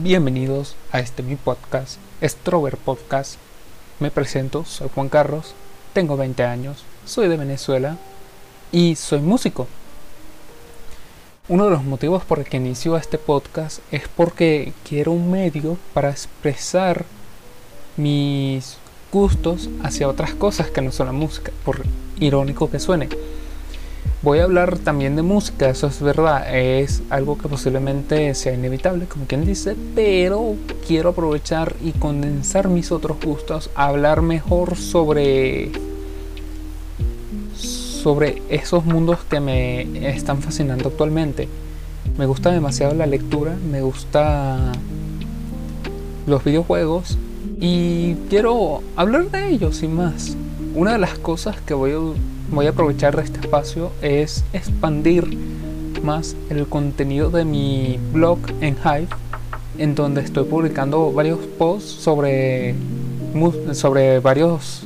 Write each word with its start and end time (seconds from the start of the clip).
Bienvenidos 0.00 0.76
a 0.92 1.00
este 1.00 1.24
mi 1.24 1.34
podcast, 1.34 1.98
Strober 2.22 2.76
Podcast. 2.76 3.34
Me 3.98 4.12
presento, 4.12 4.64
soy 4.64 4.88
Juan 4.94 5.08
Carlos, 5.08 5.54
tengo 5.92 6.16
20 6.16 6.44
años, 6.44 6.84
soy 7.04 7.26
de 7.26 7.36
Venezuela 7.36 7.96
y 8.70 8.94
soy 8.94 9.18
músico. 9.18 9.66
Uno 11.48 11.64
de 11.64 11.72
los 11.72 11.82
motivos 11.82 12.22
por 12.22 12.38
el 12.38 12.44
que 12.44 12.58
inicio 12.58 12.96
este 12.96 13.18
podcast 13.18 13.80
es 13.90 14.06
porque 14.06 14.72
quiero 14.88 15.10
un 15.10 15.32
medio 15.32 15.76
para 15.94 16.10
expresar 16.10 17.04
mis 17.96 18.76
gustos 19.10 19.68
hacia 19.82 20.06
otras 20.06 20.32
cosas 20.32 20.70
que 20.70 20.80
no 20.80 20.92
son 20.92 21.08
la 21.08 21.12
música, 21.12 21.50
por 21.64 21.82
irónico 22.20 22.70
que 22.70 22.78
suene. 22.78 23.08
Voy 24.20 24.40
a 24.40 24.44
hablar 24.44 24.78
también 24.78 25.14
de 25.14 25.22
música, 25.22 25.70
eso 25.70 25.86
es 25.86 26.02
verdad, 26.02 26.52
es 26.52 27.02
algo 27.08 27.38
que 27.38 27.46
posiblemente 27.48 28.34
sea 28.34 28.52
inevitable, 28.52 29.06
como 29.06 29.26
quien 29.26 29.46
dice, 29.46 29.76
pero 29.94 30.56
quiero 30.88 31.10
aprovechar 31.10 31.76
y 31.80 31.92
condensar 31.92 32.68
mis 32.68 32.90
otros 32.90 33.18
gustos, 33.24 33.70
hablar 33.76 34.22
mejor 34.22 34.76
sobre 34.76 35.70
sobre 37.54 38.42
esos 38.48 38.84
mundos 38.84 39.18
que 39.28 39.38
me 39.38 40.08
están 40.08 40.42
fascinando 40.42 40.88
actualmente. 40.88 41.48
Me 42.16 42.26
gusta 42.26 42.50
demasiado 42.50 42.94
la 42.94 43.06
lectura, 43.06 43.56
me 43.70 43.82
gusta 43.82 44.72
los 46.26 46.42
videojuegos 46.42 47.18
y 47.60 48.14
quiero 48.30 48.82
hablar 48.96 49.30
de 49.30 49.50
ellos 49.50 49.76
sin 49.76 49.94
más. 49.94 50.36
Una 50.74 50.92
de 50.92 50.98
las 50.98 51.18
cosas 51.18 51.60
que 51.60 51.74
voy 51.74 51.92
a 51.92 51.98
voy 52.50 52.66
a 52.66 52.70
aprovechar 52.70 53.18
este 53.20 53.40
espacio 53.40 53.90
es 54.00 54.44
expandir 54.52 55.36
más 56.02 56.36
el 56.50 56.66
contenido 56.66 57.30
de 57.30 57.44
mi 57.44 57.98
blog 58.12 58.38
en 58.60 58.76
Hive, 58.76 59.08
en 59.78 59.94
donde 59.94 60.22
estoy 60.22 60.44
publicando 60.44 61.12
varios 61.12 61.40
posts 61.58 61.90
sobre, 61.90 62.74
sobre 63.72 64.20
varios 64.20 64.84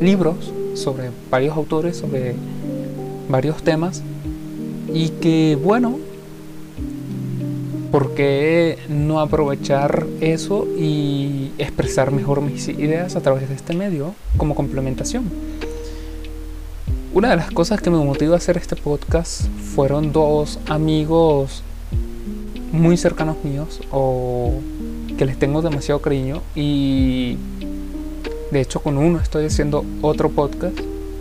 libros, 0.00 0.52
sobre 0.74 1.10
varios 1.30 1.56
autores, 1.56 1.96
sobre 1.96 2.34
varios 3.28 3.62
temas. 3.62 4.02
Y 4.92 5.10
que 5.10 5.58
bueno, 5.62 5.98
¿por 7.92 8.14
qué 8.14 8.78
no 8.88 9.20
aprovechar 9.20 10.06
eso 10.20 10.66
y 10.78 11.52
expresar 11.58 12.12
mejor 12.12 12.40
mis 12.40 12.68
ideas 12.68 13.16
a 13.16 13.20
través 13.20 13.48
de 13.48 13.54
este 13.54 13.74
medio 13.74 14.14
como 14.38 14.54
complementación? 14.54 15.24
Una 17.14 17.30
de 17.30 17.36
las 17.36 17.50
cosas 17.50 17.80
que 17.80 17.88
me 17.88 17.96
motivó 17.96 18.34
a 18.34 18.36
hacer 18.36 18.58
este 18.58 18.76
podcast 18.76 19.48
fueron 19.74 20.12
dos 20.12 20.58
amigos 20.68 21.62
muy 22.70 22.98
cercanos 22.98 23.36
míos 23.42 23.80
o 23.90 24.52
que 25.16 25.24
les 25.24 25.38
tengo 25.38 25.62
demasiado 25.62 26.02
cariño 26.02 26.42
y 26.54 27.38
de 28.52 28.60
hecho 28.60 28.80
con 28.80 28.98
uno 28.98 29.20
estoy 29.20 29.46
haciendo 29.46 29.86
otro 30.02 30.28
podcast 30.28 30.78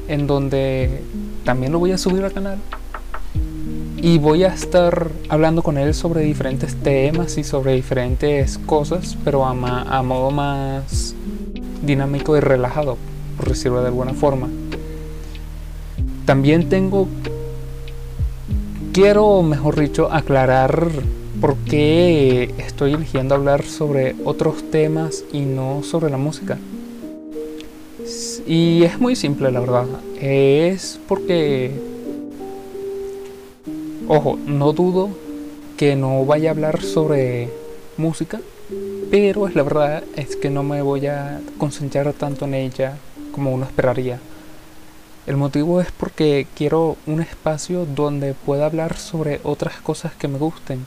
en 0.09 0.27
donde 0.27 1.02
también 1.45 1.71
lo 1.71 1.80
voy 1.80 1.93
a 1.93 1.97
subir 1.97 2.21
al 2.25 2.33
canal 2.33 2.58
y 3.95 4.17
voy 4.17 4.43
a 4.43 4.49
estar 4.49 5.09
hablando 5.30 5.63
con 5.63 5.77
él 5.77 5.93
sobre 5.93 6.21
diferentes 6.21 6.75
temas 6.75 7.38
y 7.38 7.45
sobre 7.45 7.73
diferentes 7.73 8.58
cosas 8.58 9.17
pero 9.23 9.45
a, 9.45 9.52
a 9.52 10.03
modo 10.03 10.31
más 10.31 11.15
dinámico 11.81 12.35
y 12.35 12.41
relajado 12.41 12.97
por 13.38 13.47
decirlo 13.47 13.80
de 13.81 13.88
alguna 13.88 14.13
forma 14.13 14.49
también 16.28 16.67
tengo, 16.67 17.08
quiero, 18.92 19.42
mejor 19.44 19.80
dicho, 19.80 20.11
aclarar 20.11 20.89
por 21.39 21.56
qué 21.56 22.53
estoy 22.58 22.95
eligiendo 22.95 23.33
hablar 23.33 23.64
sobre 23.64 24.14
otros 24.25 24.70
temas 24.70 25.23
y 25.31 25.39
no 25.39 25.83
sobre 25.83 26.09
la 26.09 26.17
música. 26.17 26.58
Y 28.45 28.83
es 28.83 28.99
muy 28.99 29.16
simple, 29.16 29.54
la 29.54 29.61
verdad. 29.61 29.86
Es 30.20 30.99
porque, 31.08 31.71
ojo, 34.10 34.37
no 34.45 34.73
dudo 34.73 35.08
que 35.77 35.95
no 35.95 36.26
vaya 36.26 36.49
a 36.49 36.52
hablar 36.52 36.82
sobre 36.82 37.49
música, 37.95 38.42
pero 39.10 39.48
es 39.48 39.55
la 39.55 39.64
verdad 39.64 40.04
es 40.17 40.36
que 40.36 40.49
no 40.49 40.61
me 40.64 40.82
voy 40.82 41.08
a 41.08 41.39
concentrar 41.58 42.11
tanto 42.11 42.43
en 42.43 42.54
ella 42.54 42.98
como 43.32 43.54
uno 43.54 43.64
esperaría. 43.64 44.20
El 45.27 45.36
motivo 45.36 45.82
es 45.82 45.92
porque 45.92 46.48
quiero 46.55 46.95
un 47.05 47.20
espacio 47.20 47.86
donde 47.86 48.33
pueda 48.33 48.65
hablar 48.65 48.95
sobre 48.95 49.42
otras 49.43 49.76
cosas 49.82 50.14
que 50.15 50.30
me 50.30 50.38
gusten. 50.38 50.86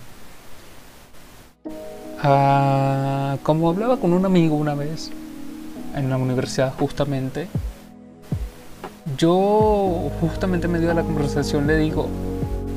Ah, 2.22 3.36
como 3.42 3.68
hablaba 3.68 3.98
con 3.98 4.14
un 4.14 4.24
amigo 4.24 4.56
una 4.56 4.74
vez 4.74 5.10
en 5.94 6.08
la 6.08 6.16
universidad 6.16 6.72
justamente, 6.78 7.48
yo 9.18 10.10
justamente 10.22 10.68
en 10.68 10.72
medio 10.72 10.88
de 10.88 10.94
la 10.94 11.02
conversación 11.02 11.66
le 11.66 11.76
digo, 11.76 12.08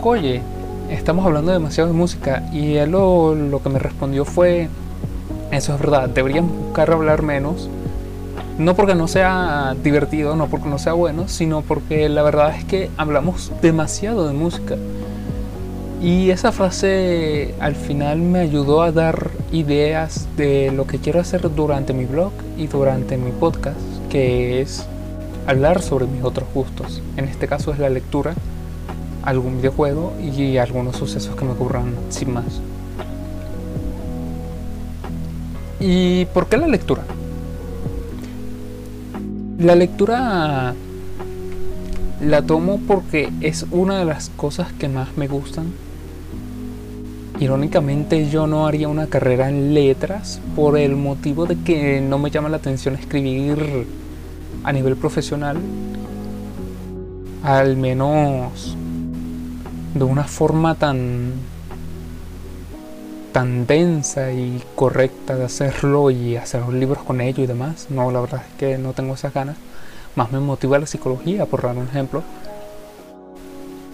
oye, 0.02 0.42
estamos 0.90 1.26
hablando 1.26 1.54
demasiado 1.54 1.90
de 1.90 1.96
música 1.96 2.44
y 2.52 2.76
él 2.76 2.92
lo, 2.92 3.36
lo 3.36 3.64
que 3.64 3.70
me 3.70 3.80
respondió 3.80 4.26
fue, 4.26 4.68
eso 5.52 5.76
es 5.76 5.80
verdad, 5.80 6.10
deberíamos 6.10 6.58
buscar 6.58 6.92
hablar 6.92 7.22
menos 7.22 7.70
no 8.58 8.76
porque 8.76 8.96
no 8.96 9.08
sea 9.08 9.76
divertido, 9.84 10.36
no 10.36 10.48
porque 10.48 10.70
no 10.70 10.78
sea 10.78 10.94
bueno, 10.94 11.28
sino 11.28 11.62
porque 11.62 12.08
la 12.10 12.22
verdad 12.22 12.56
es 12.56 12.64
que 12.66 12.90
hablamos 12.98 13.52
demasiado 13.62 14.28
de 14.28 14.34
música. 14.34 14.76
Y 16.02 16.32
esa 16.32 16.52
frase 16.52 17.56
al 17.60 17.76
final 17.76 18.20
me 18.20 18.40
ayudó 18.40 18.82
a 18.82 18.92
dar 18.92 19.32
ideas 19.52 20.28
de 20.36 20.72
lo 20.72 20.86
que 20.86 21.00
quiero 21.00 21.22
hacer 21.22 21.54
durante 21.56 21.94
mi 21.94 22.06
blog 22.06 22.34
y 22.58 22.68
durante 22.68 23.18
mi 23.18 23.32
podcast, 23.32 23.80
que 24.10 24.62
es 24.62 24.86
hablar 25.48 25.82
sobre 25.82 26.06
mis 26.06 26.24
otros 26.24 26.48
gustos. 26.54 27.02
En 27.16 27.26
este 27.26 27.48
caso 27.48 27.72
es 27.72 27.80
la 27.80 27.90
lectura, 27.90 28.34
algún 29.24 29.58
videojuego 29.58 30.14
y 30.22 30.58
algunos 30.58 30.98
sucesos 30.98 31.36
que 31.36 31.46
me 31.46 31.54
ocurran 31.54 31.94
sin 32.10 32.34
más. 32.34 32.62
¿Y 35.80 36.26
por 36.26 36.48
qué 36.48 36.58
la 36.58 36.68
lectura? 36.68 37.04
La 39.60 39.76
lectura 39.76 40.74
la 42.22 42.42
tomo 42.42 42.80
porque 42.88 43.30
es 43.42 43.66
una 43.70 44.00
de 44.00 44.06
las 44.06 44.30
cosas 44.30 44.74
que 44.74 44.90
más 44.90 45.16
me 45.16 45.28
gustan. 45.28 45.68
Irónicamente 47.40 48.30
yo 48.30 48.48
no 48.48 48.66
haría 48.66 48.88
una 48.88 49.08
carrera 49.08 49.50
en 49.50 49.74
letras 49.74 50.42
por 50.56 50.78
el 50.78 50.96
motivo 50.96 51.46
de 51.46 51.58
que 51.58 52.02
no 52.02 52.18
me 52.18 52.32
llama 52.32 52.50
la 52.50 52.58
atención 52.58 52.96
escribir 52.96 53.86
a 54.64 54.72
nivel 54.72 54.96
profesional. 54.96 55.58
Al 57.44 57.78
menos 57.78 58.76
de 59.94 60.04
una 60.04 60.24
forma 60.24 60.76
tan 60.76 61.34
tan 63.34 63.66
densa 63.66 64.32
y 64.32 64.64
correcta 64.76 65.36
de 65.36 65.44
hacerlo 65.44 66.12
y 66.12 66.38
hacer 66.38 66.62
los 66.62 66.74
libros 66.74 67.04
con 67.04 67.20
ello 67.20 67.44
y 67.44 67.48
demás. 67.48 67.88
No, 67.90 68.12
la 68.12 68.22
verdad 68.22 68.44
es 68.48 68.58
que 68.58 68.78
no 68.78 68.94
tengo 68.94 69.16
esas 69.16 69.34
ganas. 69.34 69.58
Más 70.16 70.32
me 70.32 70.40
motiva 70.40 70.80
la 70.80 70.86
psicología, 70.86 71.48
por 71.48 71.64
dar 71.64 71.76
un 71.76 71.88
ejemplo. 71.88 72.24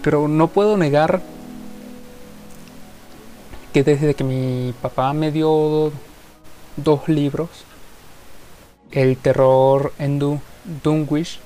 Pero 0.04 0.28
no 0.28 0.50
puedo 0.50 0.78
negar 0.78 1.22
que 3.74 3.84
desde 3.84 4.14
que 4.14 4.24
mi 4.24 4.74
papá 4.82 5.14
me 5.14 5.32
dio 5.32 5.92
dos 6.76 7.08
libros, 7.08 7.50
El 8.92 9.18
terror 9.18 9.94
en 10.00 10.20
Dunwich, 10.84 11.40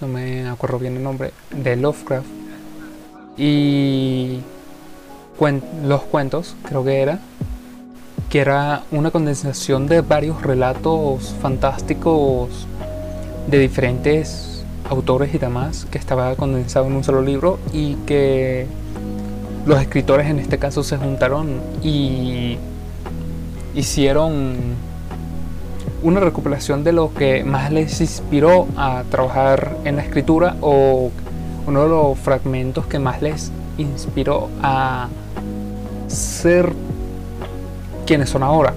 no 0.00 0.08
me 0.08 0.48
acuerdo 0.48 0.78
bien 0.78 0.96
el 0.96 1.02
nombre, 1.02 1.32
de 1.50 1.76
Lovecraft, 1.76 2.26
y 3.36 4.40
los 5.84 6.02
cuentos, 6.02 6.54
creo 6.68 6.84
que 6.84 7.00
era, 7.00 7.20
que 8.30 8.38
era 8.38 8.84
una 8.92 9.10
condensación 9.10 9.88
de 9.88 10.02
varios 10.02 10.40
relatos 10.40 11.34
fantásticos 11.42 12.68
de 13.48 13.58
diferentes 13.58 14.64
autores 14.88 15.34
y 15.34 15.38
demás, 15.38 15.86
que 15.90 15.98
estaba 15.98 16.36
condensado 16.36 16.86
en 16.86 16.92
un 16.92 17.02
solo 17.02 17.22
libro 17.22 17.58
y 17.72 17.94
que 18.06 18.66
los 19.66 19.80
escritores 19.80 20.28
en 20.28 20.38
este 20.38 20.58
caso 20.58 20.84
se 20.84 20.96
juntaron 20.96 21.60
y 21.82 22.56
hicieron 23.74 24.54
una 26.04 26.20
recopilación 26.20 26.84
de 26.84 26.92
lo 26.92 27.12
que 27.12 27.42
más 27.42 27.72
les 27.72 28.00
inspiró 28.00 28.68
a 28.76 29.02
trabajar 29.10 29.76
en 29.84 29.96
la 29.96 30.02
escritura 30.02 30.54
o 30.60 31.10
uno 31.66 31.82
de 31.82 31.88
los 31.88 32.18
fragmentos 32.18 32.86
que 32.86 33.00
más 33.00 33.20
les 33.22 33.50
inspiró 33.76 34.48
a 34.62 35.08
ser 36.06 36.72
quienes 38.10 38.30
son 38.30 38.42
ahora. 38.42 38.74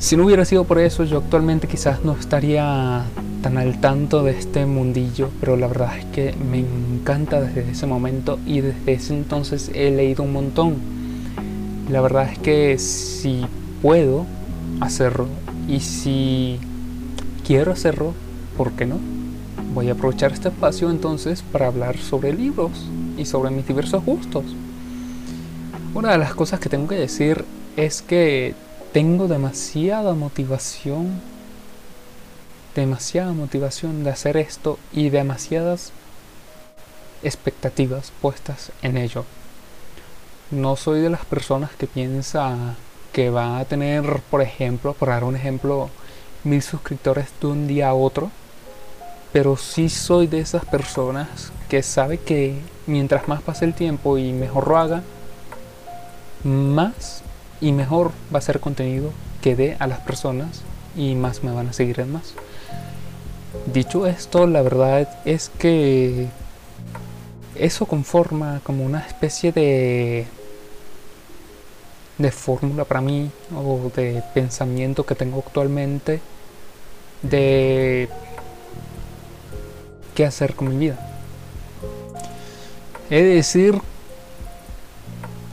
Si 0.00 0.16
no 0.16 0.24
hubiera 0.24 0.44
sido 0.44 0.64
por 0.64 0.80
eso, 0.80 1.04
yo 1.04 1.18
actualmente 1.18 1.68
quizás 1.68 2.04
no 2.04 2.16
estaría 2.16 3.04
tan 3.44 3.58
al 3.58 3.80
tanto 3.80 4.24
de 4.24 4.32
este 4.32 4.66
mundillo, 4.66 5.28
pero 5.38 5.56
la 5.56 5.68
verdad 5.68 5.96
es 5.96 6.04
que 6.06 6.34
me 6.34 6.58
encanta 6.58 7.40
desde 7.40 7.70
ese 7.70 7.86
momento 7.86 8.40
y 8.44 8.60
desde 8.60 8.94
ese 8.94 9.14
entonces 9.14 9.70
he 9.72 9.92
leído 9.92 10.24
un 10.24 10.32
montón. 10.32 10.78
la 11.88 12.00
verdad 12.00 12.28
es 12.32 12.40
que 12.40 12.76
si 12.78 13.46
puedo 13.82 14.26
hacerlo 14.80 15.28
y 15.68 15.78
si 15.78 16.58
quiero 17.46 17.70
hacerlo, 17.70 18.14
¿por 18.56 18.72
qué 18.72 18.84
no? 18.84 18.96
Voy 19.74 19.90
a 19.90 19.92
aprovechar 19.92 20.32
este 20.32 20.48
espacio 20.48 20.90
entonces 20.90 21.44
para 21.52 21.68
hablar 21.68 21.98
sobre 21.98 22.32
libros 22.32 22.72
y 23.16 23.26
sobre 23.26 23.52
mis 23.52 23.68
diversos 23.68 24.04
gustos. 24.04 24.42
Una 25.94 26.10
de 26.10 26.18
las 26.18 26.34
cosas 26.34 26.58
que 26.58 26.68
tengo 26.68 26.88
que 26.88 26.96
decir 26.96 27.44
es 27.76 28.02
que 28.02 28.54
tengo 28.92 29.28
demasiada 29.28 30.14
motivación, 30.14 31.20
demasiada 32.74 33.32
motivación 33.32 34.04
de 34.04 34.10
hacer 34.10 34.36
esto 34.36 34.78
y 34.92 35.10
demasiadas 35.10 35.92
expectativas 37.22 38.12
puestas 38.20 38.72
en 38.82 38.96
ello. 38.96 39.24
No 40.50 40.76
soy 40.76 41.00
de 41.00 41.10
las 41.10 41.24
personas 41.24 41.70
que 41.76 41.86
piensa 41.86 42.74
que 43.12 43.30
va 43.30 43.58
a 43.58 43.64
tener, 43.64 44.20
por 44.30 44.42
ejemplo, 44.42 44.94
por 44.94 45.08
dar 45.08 45.24
un 45.24 45.36
ejemplo, 45.36 45.90
mil 46.44 46.62
suscriptores 46.62 47.28
de 47.40 47.46
un 47.46 47.66
día 47.66 47.90
a 47.90 47.94
otro. 47.94 48.30
Pero 49.32 49.56
sí 49.56 49.88
soy 49.88 50.26
de 50.26 50.40
esas 50.40 50.64
personas 50.64 51.52
que 51.68 51.84
sabe 51.84 52.18
que 52.18 52.58
mientras 52.86 53.28
más 53.28 53.42
pase 53.42 53.64
el 53.64 53.74
tiempo 53.74 54.18
y 54.18 54.32
mejor 54.32 54.66
lo 54.66 54.76
haga, 54.76 55.02
más 56.42 57.22
y 57.60 57.72
mejor 57.72 58.12
va 58.34 58.38
a 58.38 58.42
ser 58.42 58.60
contenido 58.60 59.12
que 59.42 59.56
dé 59.56 59.76
a 59.78 59.86
las 59.86 60.00
personas 60.00 60.62
y 60.96 61.14
más 61.14 61.44
me 61.44 61.52
van 61.52 61.68
a 61.68 61.72
seguir 61.72 62.00
en 62.00 62.12
más. 62.12 62.34
Dicho 63.72 64.06
esto, 64.06 64.46
la 64.46 64.62
verdad 64.62 65.08
es 65.24 65.50
que 65.58 66.28
eso 67.54 67.86
conforma 67.86 68.60
como 68.64 68.84
una 68.84 69.00
especie 69.00 69.52
de 69.52 70.26
de 72.20 72.30
fórmula 72.30 72.84
para 72.84 73.00
mí 73.00 73.30
o 73.56 73.90
de 73.96 74.22
pensamiento 74.34 75.06
que 75.06 75.14
tengo 75.14 75.42
actualmente 75.44 76.20
de 77.22 78.08
qué 80.14 80.26
hacer 80.26 80.54
con 80.54 80.68
mi 80.68 80.76
vida. 80.76 80.98
He 83.08 83.22
de 83.22 83.34
decir, 83.36 83.80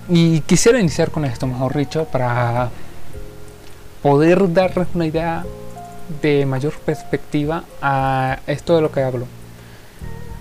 y 0.09 0.41
quisiera 0.41 0.79
iniciar 0.79 1.11
con 1.11 1.25
esto, 1.25 1.47
mejor 1.47 1.75
dicho, 1.75 2.05
para 2.05 2.69
poder 4.01 4.53
darles 4.53 4.87
una 4.93 5.05
idea 5.05 5.45
de 6.21 6.45
mayor 6.45 6.73
perspectiva 6.79 7.63
a 7.81 8.39
esto 8.47 8.75
de 8.75 8.81
lo 8.81 8.91
que 8.91 9.01
hablo. 9.01 9.27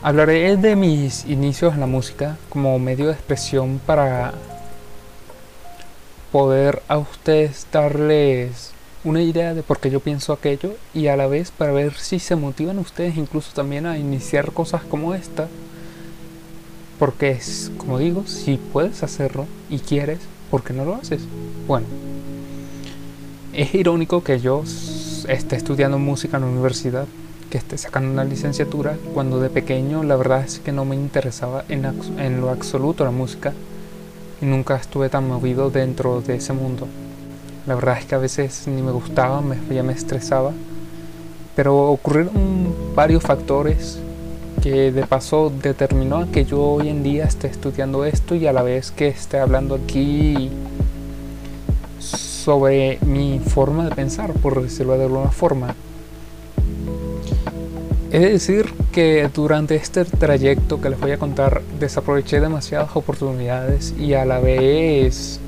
Hablaré 0.03 0.57
de 0.57 0.77
mis 0.77 1.25
inicios 1.25 1.75
en 1.75 1.81
la 1.81 1.87
música 1.87 2.37
como 2.49 2.79
medio 2.79 3.07
de 3.07 3.13
expresión 3.13 3.81
para 3.85 4.35
poder 6.31 6.83
a 6.87 6.99
ustedes 6.99 7.67
darles 7.73 8.71
una 9.03 9.23
idea 9.23 9.55
de 9.55 9.63
por 9.63 9.81
qué 9.81 9.91
yo 9.91 10.01
pienso 10.01 10.33
aquello 10.33 10.75
y 10.93 11.07
a 11.07 11.17
la 11.17 11.27
vez 11.27 11.51
para 11.51 11.73
ver 11.73 11.95
si 11.95 12.19
se 12.19 12.37
motivan 12.37 12.79
ustedes 12.79 13.17
incluso 13.17 13.53
también 13.53 13.87
a 13.87 13.99
iniciar 13.99 14.53
cosas 14.53 14.83
como 14.83 15.15
esta. 15.15 15.49
Porque 16.98 17.31
es, 17.31 17.70
como 17.76 17.98
digo, 17.98 18.25
si 18.26 18.56
puedes 18.56 19.02
hacerlo 19.02 19.46
y 19.69 19.78
quieres, 19.78 20.20
¿por 20.50 20.62
qué 20.62 20.72
no 20.72 20.84
lo 20.84 20.94
haces? 20.94 21.22
Bueno, 21.66 21.87
es 23.52 23.75
irónico 23.75 24.22
que 24.25 24.40
yo 24.40 24.62
esté 25.28 25.56
estudiando 25.56 25.98
música 25.98 26.37
en 26.37 26.44
la 26.44 26.48
universidad, 26.50 27.06
que 27.50 27.58
esté 27.58 27.78
sacando 27.78 28.10
una 28.10 28.25
licenciatura, 28.25 28.96
cuando 29.14 29.40
de 29.40 29.50
pequeño 29.50 30.02
la 30.02 30.16
verdad 30.16 30.44
es 30.44 30.58
que 30.58 30.72
no 30.72 30.84
me 30.84 30.96
interesaba 30.96 31.64
en, 31.69 31.84
en 32.19 32.40
lo 32.40 32.50
absoluto 32.50 33.04
la 33.04 33.10
música 33.10 33.52
y 34.40 34.46
nunca 34.46 34.76
estuve 34.76 35.08
tan 35.08 35.28
movido 35.28 35.70
dentro 35.70 36.20
de 36.20 36.37
ese 36.37 36.52
mundo. 36.52 36.87
La 37.66 37.75
verdad 37.75 37.98
es 37.98 38.04
que 38.06 38.14
a 38.14 38.19
veces 38.19 38.69
ni 38.69 38.82
me 38.82 38.93
gustaba, 38.93 39.40
me, 39.40 39.56
ya 39.75 39.82
me 39.82 39.93
estresaba, 39.93 40.52
pero 41.54 41.90
ocurrieron 41.90 42.75
varios 42.94 43.22
factores 43.22 43.98
de 44.71 45.07
paso 45.07 45.53
determinó 45.63 46.31
que 46.33 46.45
yo 46.45 46.61
hoy 46.61 46.89
en 46.89 47.03
día 47.03 47.25
esté 47.25 47.47
estudiando 47.47 48.05
esto 48.05 48.35
y 48.35 48.47
a 48.47 48.53
la 48.53 48.63
vez 48.63 48.91
que 48.91 49.09
esté 49.09 49.39
hablando 49.39 49.77
aquí 49.77 50.51
sobre 52.01 52.99
mi 53.03 53.39
forma 53.39 53.89
de 53.89 53.95
pensar, 53.95 54.33
por 54.33 54.61
decirlo 54.63 54.99
de 54.99 55.05
alguna 55.05 55.31
forma. 55.31 55.75
Es 58.11 58.23
decir, 58.23 58.73
que 58.93 59.29
durante 59.33 59.77
este 59.77 60.05
trayecto 60.05 60.81
que 60.81 60.91
les 60.91 60.99
voy 60.99 61.13
a 61.13 61.19
contar 61.19 61.63
desaproveché 61.79 62.41
demasiadas 62.41 62.95
oportunidades 62.95 63.95
y 63.99 64.15
a 64.15 64.25
la 64.25 64.41
vez, 64.41 65.41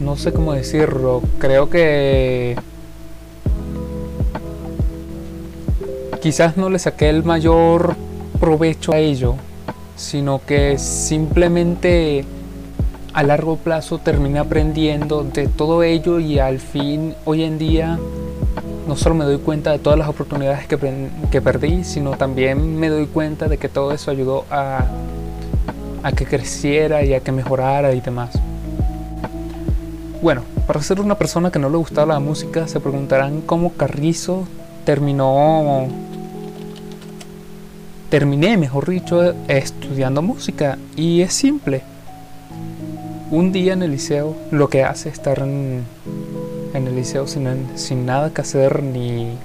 no 0.00 0.16
sé 0.16 0.32
cómo 0.32 0.52
decirlo, 0.52 1.22
creo 1.38 1.70
que 1.70 2.56
quizás 6.22 6.56
no 6.56 6.70
le 6.70 6.78
saqué 6.78 7.10
el 7.10 7.24
mayor 7.24 7.96
provecho 8.38 8.92
a 8.92 8.98
ello, 8.98 9.34
sino 9.96 10.40
que 10.46 10.78
simplemente 10.78 12.24
a 13.12 13.24
largo 13.24 13.56
plazo 13.56 13.98
terminé 13.98 14.38
aprendiendo 14.38 15.24
de 15.24 15.48
todo 15.48 15.82
ello 15.82 16.20
y 16.20 16.38
al 16.38 16.60
fin 16.60 17.16
hoy 17.24 17.42
en 17.42 17.58
día 17.58 17.98
no 18.86 18.96
solo 18.96 19.16
me 19.16 19.24
doy 19.24 19.38
cuenta 19.38 19.72
de 19.72 19.80
todas 19.80 19.98
las 19.98 20.08
oportunidades 20.08 20.68
que, 20.68 20.78
que 21.32 21.42
perdí, 21.42 21.82
sino 21.82 22.12
también 22.12 22.78
me 22.78 22.88
doy 22.88 23.06
cuenta 23.06 23.48
de 23.48 23.58
que 23.58 23.68
todo 23.68 23.90
eso 23.90 24.12
ayudó 24.12 24.44
a, 24.48 24.84
a 26.04 26.12
que 26.12 26.24
creciera 26.24 27.02
y 27.02 27.14
a 27.14 27.20
que 27.20 27.32
mejorara 27.32 27.94
y 27.94 28.00
demás. 28.00 28.30
Bueno, 30.22 30.42
para 30.68 30.80
ser 30.82 31.00
una 31.00 31.16
persona 31.16 31.50
que 31.50 31.58
no 31.58 31.68
le 31.68 31.78
gustaba 31.78 32.14
la 32.14 32.20
música, 32.20 32.68
se 32.68 32.78
preguntarán 32.78 33.40
cómo 33.40 33.72
Carrizo 33.72 34.46
terminó, 34.84 35.86
terminé, 38.10 38.56
mejor 38.56 38.88
dicho, 38.88 39.34
estudiando 39.48 40.22
música. 40.22 40.78
Y 40.96 41.22
es 41.22 41.32
simple. 41.32 41.82
Un 43.30 43.52
día 43.52 43.72
en 43.72 43.82
el 43.82 43.92
liceo 43.92 44.36
lo 44.50 44.68
que 44.68 44.84
hace 44.84 45.08
estar 45.08 45.38
en, 45.38 45.84
en 46.74 46.86
el 46.86 46.94
liceo 46.94 47.26
sin, 47.26 47.48
sin 47.76 48.04
nada 48.04 48.30
que 48.30 48.42
hacer 48.42 48.82
ni 48.82 49.38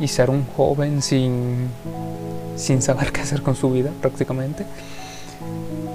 y 0.00 0.08
ser 0.08 0.30
un 0.30 0.46
joven 0.56 1.02
sin, 1.02 1.68
sin 2.56 2.80
saber 2.80 3.12
qué 3.12 3.20
hacer 3.20 3.42
con 3.42 3.54
su 3.54 3.70
vida 3.70 3.90
prácticamente. 4.00 4.64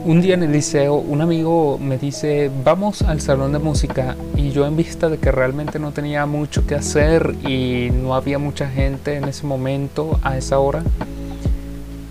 Un 0.05 0.21
día 0.21 0.35
en 0.35 0.43
el 0.43 0.51
liceo 0.51 0.93
un 0.93 1.21
amigo 1.21 1.79
me 1.79 1.97
dice 1.97 2.51
vamos 2.63 3.01
al 3.01 3.21
salón 3.21 3.53
de 3.53 3.57
música 3.57 4.15
y 4.35 4.51
yo 4.51 4.67
en 4.67 4.77
vista 4.77 5.09
de 5.09 5.17
que 5.17 5.31
realmente 5.31 5.79
no 5.79 5.93
tenía 5.93 6.27
mucho 6.27 6.67
que 6.67 6.75
hacer 6.75 7.33
y 7.43 7.89
no 7.91 8.13
había 8.13 8.37
mucha 8.37 8.69
gente 8.69 9.15
en 9.15 9.23
ese 9.23 9.47
momento 9.47 10.19
a 10.21 10.37
esa 10.37 10.59
hora, 10.59 10.83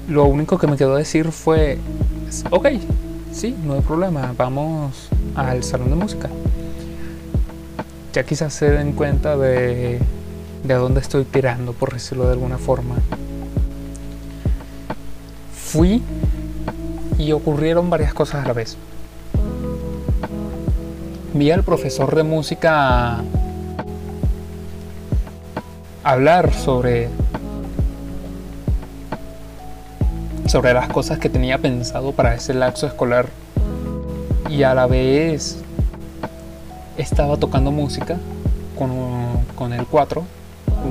lo 0.09 0.25
único 0.25 0.59
que 0.59 0.67
me 0.67 0.77
quedó 0.77 0.97
decir 0.97 1.31
fue 1.31 1.79
ok, 2.51 2.67
sí, 3.31 3.55
no 3.65 3.75
hay 3.75 3.81
problema, 3.83 4.35
vamos 4.37 5.09
al 5.37 5.63
salón 5.63 5.91
de 5.91 5.97
música 5.97 6.29
ya 8.13 8.25
quizás 8.25 8.55
se 8.55 8.71
den 8.71 8.95
cuenta 8.95 9.37
de, 9.37 10.01
de 10.65 10.75
dónde 10.75 11.01
estoy 11.01 11.25
tirando, 11.25 11.73
por 11.73 11.93
decirlo 11.93 12.27
de 12.27 12.33
alguna 12.33 12.59
forma. 12.59 12.97
Fui 15.53 16.01
y 17.25 17.33
ocurrieron 17.33 17.89
varias 17.89 18.13
cosas 18.13 18.45
a 18.45 18.49
la 18.49 18.53
vez. 18.53 18.77
Vi 21.33 21.51
al 21.51 21.63
profesor 21.63 22.15
de 22.15 22.23
música 22.23 23.21
hablar 26.03 26.53
sobre 26.53 27.09
sobre 30.47 30.75
las 30.75 30.89
cosas 30.89 31.19
que 31.19 31.31
tenía 31.31 31.59
pensado 31.59 32.13
para 32.13 32.35
ese 32.35 32.53
lapso 32.53 32.87
escolar 32.87 33.27
y 34.51 34.63
a 34.63 34.75
la 34.75 34.87
vez 34.87 35.57
estaba 36.99 37.39
tocando 37.39 37.73
música 37.73 38.19
con, 38.79 38.91
con 39.57 39.73
el 39.73 39.87
4, 39.87 40.23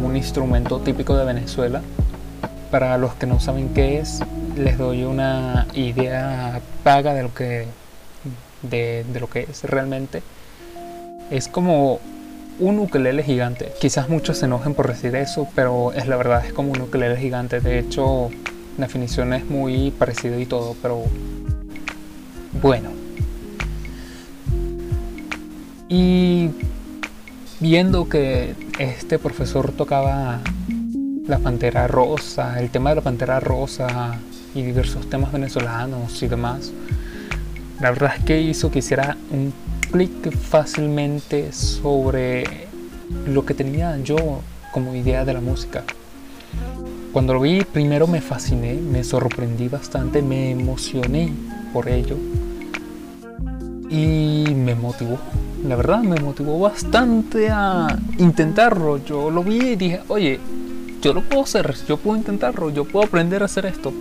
un 0.03 0.17
instrumento 0.17 0.79
típico 0.79 1.15
de 1.15 1.25
Venezuela. 1.25 1.81
Para 2.73 2.97
los 2.97 3.13
que 3.13 3.27
no 3.27 3.39
saben 3.39 3.69
qué 3.69 3.99
es, 3.99 4.21
les 4.57 4.79
doy 4.79 5.03
una 5.03 5.67
idea 5.75 6.59
vaga 6.83 7.13
de 7.13 7.21
lo 7.21 7.31
que, 7.31 7.67
de, 8.63 9.05
lo 9.19 9.29
que 9.29 9.41
es 9.41 9.63
realmente. 9.65 10.23
Es 11.29 11.47
como 11.47 11.99
un 12.57 12.79
ukelele 12.79 13.21
gigante. 13.21 13.73
Quizás 13.79 14.09
muchos 14.09 14.39
se 14.39 14.45
enojen 14.45 14.73
por 14.73 14.87
decir 14.87 15.15
eso, 15.15 15.47
pero 15.53 15.93
es 15.93 16.07
la 16.07 16.15
verdad, 16.15 16.43
es 16.43 16.51
como 16.51 16.71
un 16.71 16.81
ukelele 16.81 17.15
gigante. 17.15 17.59
De 17.59 17.77
hecho, 17.77 18.31
la 18.79 18.87
definición 18.87 19.33
es 19.33 19.45
muy 19.45 19.91
parecida 19.91 20.39
y 20.39 20.47
todo, 20.47 20.75
pero 20.81 21.03
bueno. 22.59 22.89
Y 25.89 26.49
viendo 27.59 28.09
que 28.09 28.55
este 28.79 29.19
profesor 29.19 29.71
tocaba 29.73 30.39
la 31.27 31.39
pantera 31.39 31.87
rosa, 31.87 32.59
el 32.59 32.69
tema 32.69 32.89
de 32.89 32.97
la 32.97 33.01
pantera 33.01 33.39
rosa 33.39 34.17
y 34.53 34.61
diversos 34.61 35.09
temas 35.09 35.31
venezolanos 35.31 36.21
y 36.21 36.27
demás, 36.27 36.71
la 37.79 37.91
verdad 37.91 38.15
es 38.17 38.25
que 38.25 38.41
hizo 38.41 38.69
que 38.69 38.79
hiciera 38.79 39.15
un 39.31 39.53
clic 39.91 40.35
fácilmente 40.35 41.53
sobre 41.53 42.67
lo 43.25 43.45
que 43.45 43.53
tenía 43.53 43.97
yo 43.99 44.41
como 44.73 44.95
idea 44.95 45.23
de 45.23 45.33
la 45.33 45.41
música. 45.41 45.83
Cuando 47.13 47.33
lo 47.33 47.41
vi 47.41 47.63
primero 47.63 48.07
me 48.07 48.19
fasciné, 48.19 48.73
me 48.73 49.03
sorprendí 49.03 49.69
bastante, 49.69 50.21
me 50.21 50.51
emocioné 50.51 51.31
por 51.71 51.87
ello 51.87 52.17
y 53.89 54.45
me 54.55 54.75
motivó. 54.75 55.19
La 55.65 55.77
verdad 55.77 56.01
me 56.01 56.19
motivó 56.19 56.59
bastante 56.59 57.49
a 57.49 57.87
intentarlo. 58.17 58.97
Yo 59.05 59.29
lo 59.29 59.43
vi 59.43 59.59
y 59.59 59.75
dije, 59.75 60.01
oye, 60.09 60.39
yo 61.03 61.13
lo 61.13 61.21
puedo 61.21 61.43
hacer, 61.43 61.75
yo 61.87 61.97
puedo 61.97 62.17
intentarlo, 62.17 62.69
yo 62.69 62.85
puedo 62.85 63.05
aprender 63.05 63.41
a 63.41 63.45
hacer 63.45 63.65
esto. 63.65 63.93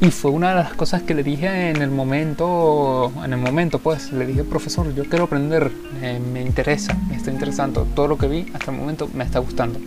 Y 0.00 0.10
fue 0.10 0.30
una 0.30 0.48
de 0.48 0.54
las 0.56 0.72
cosas 0.72 1.02
que 1.02 1.14
le 1.14 1.22
dije 1.22 1.70
en 1.70 1.80
el 1.80 1.90
momento, 1.90 3.12
en 3.22 3.34
el 3.34 3.38
momento 3.38 3.78
pues, 3.78 4.10
le 4.12 4.26
dije, 4.26 4.42
profesor, 4.42 4.92
yo 4.94 5.04
quiero 5.04 5.26
aprender, 5.26 5.70
eh, 6.00 6.18
me 6.18 6.42
interesa, 6.42 6.96
me 7.08 7.16
está 7.16 7.30
interesando, 7.30 7.86
todo 7.94 8.08
lo 8.08 8.18
que 8.18 8.26
vi 8.26 8.46
hasta 8.54 8.72
el 8.72 8.78
momento 8.78 9.08
me 9.14 9.24
está 9.24 9.38
gustando. 9.38 9.78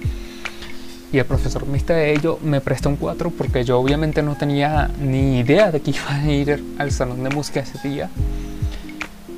Y 1.12 1.18
el 1.18 1.26
profesor 1.26 1.66
vista 1.70 1.96
de 1.96 2.14
ello 2.14 2.40
me 2.44 2.62
prestó 2.62 2.90
un 2.90 2.96
4 2.96 3.32
porque 3.32 3.64
yo 3.64 3.80
obviamente 3.80 4.22
no 4.22 4.36
tenía 4.36 4.90
ni 5.02 5.40
idea 5.40 5.72
de 5.72 5.82
que 5.82 5.92
iba 5.92 6.14
a 6.16 6.32
ir 6.32 6.64
al 6.78 6.92
salón 6.92 7.24
de 7.24 7.30
música 7.32 7.62
ese 7.62 7.88
día. 7.88 8.10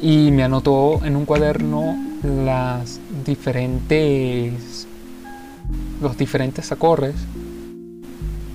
Y 0.02 0.32
me 0.32 0.44
anotó 0.44 1.04
en 1.06 1.16
un 1.16 1.26
cuaderno 1.26 1.98
las 2.24 3.00
diferentes 3.26 4.87
los 6.02 6.18
diferentes 6.18 6.72
acordes 6.72 7.16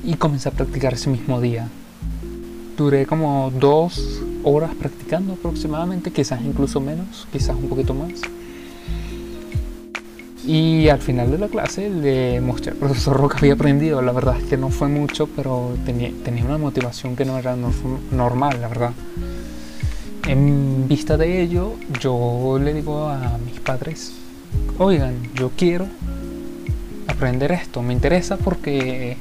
y 0.04 0.14
comencé 0.14 0.48
a 0.48 0.52
practicar 0.52 0.94
ese 0.94 1.10
mismo 1.10 1.40
día 1.40 1.68
duré 2.76 3.06
como 3.06 3.52
dos 3.58 4.22
horas 4.44 4.74
practicando 4.74 5.34
aproximadamente, 5.34 6.10
quizás 6.10 6.40
incluso 6.42 6.80
menos, 6.80 7.26
quizás 7.32 7.56
un 7.56 7.68
poquito 7.68 7.94
más. 7.94 8.12
Y 10.44 10.88
al 10.88 10.98
final 10.98 11.30
de 11.30 11.38
la 11.38 11.46
clase 11.46 11.88
le 11.88 12.40
mostré 12.40 12.72
al 12.72 12.78
profesor 12.78 13.20
lo 13.20 13.28
que 13.28 13.36
había 13.36 13.52
aprendido. 13.52 14.02
La 14.02 14.10
verdad 14.10 14.36
es 14.38 14.44
que 14.48 14.56
no 14.56 14.70
fue 14.70 14.88
mucho, 14.88 15.28
pero 15.28 15.76
tenía, 15.86 16.10
tenía 16.24 16.44
una 16.44 16.58
motivación 16.58 17.14
que 17.14 17.24
no 17.24 17.38
era 17.38 17.54
normal, 18.10 18.60
la 18.60 18.68
verdad. 18.68 18.90
En 20.26 20.88
vista 20.88 21.16
de 21.16 21.42
ello, 21.42 21.74
yo 22.00 22.58
le 22.60 22.74
digo 22.74 23.06
a 23.06 23.38
mis 23.38 23.60
padres, 23.60 24.12
oigan, 24.78 25.14
yo 25.34 25.52
quiero 25.56 25.86
aprender 27.22 27.52
esto, 27.52 27.82
me 27.82 27.92
interesa 27.92 28.36
porque 28.36 29.16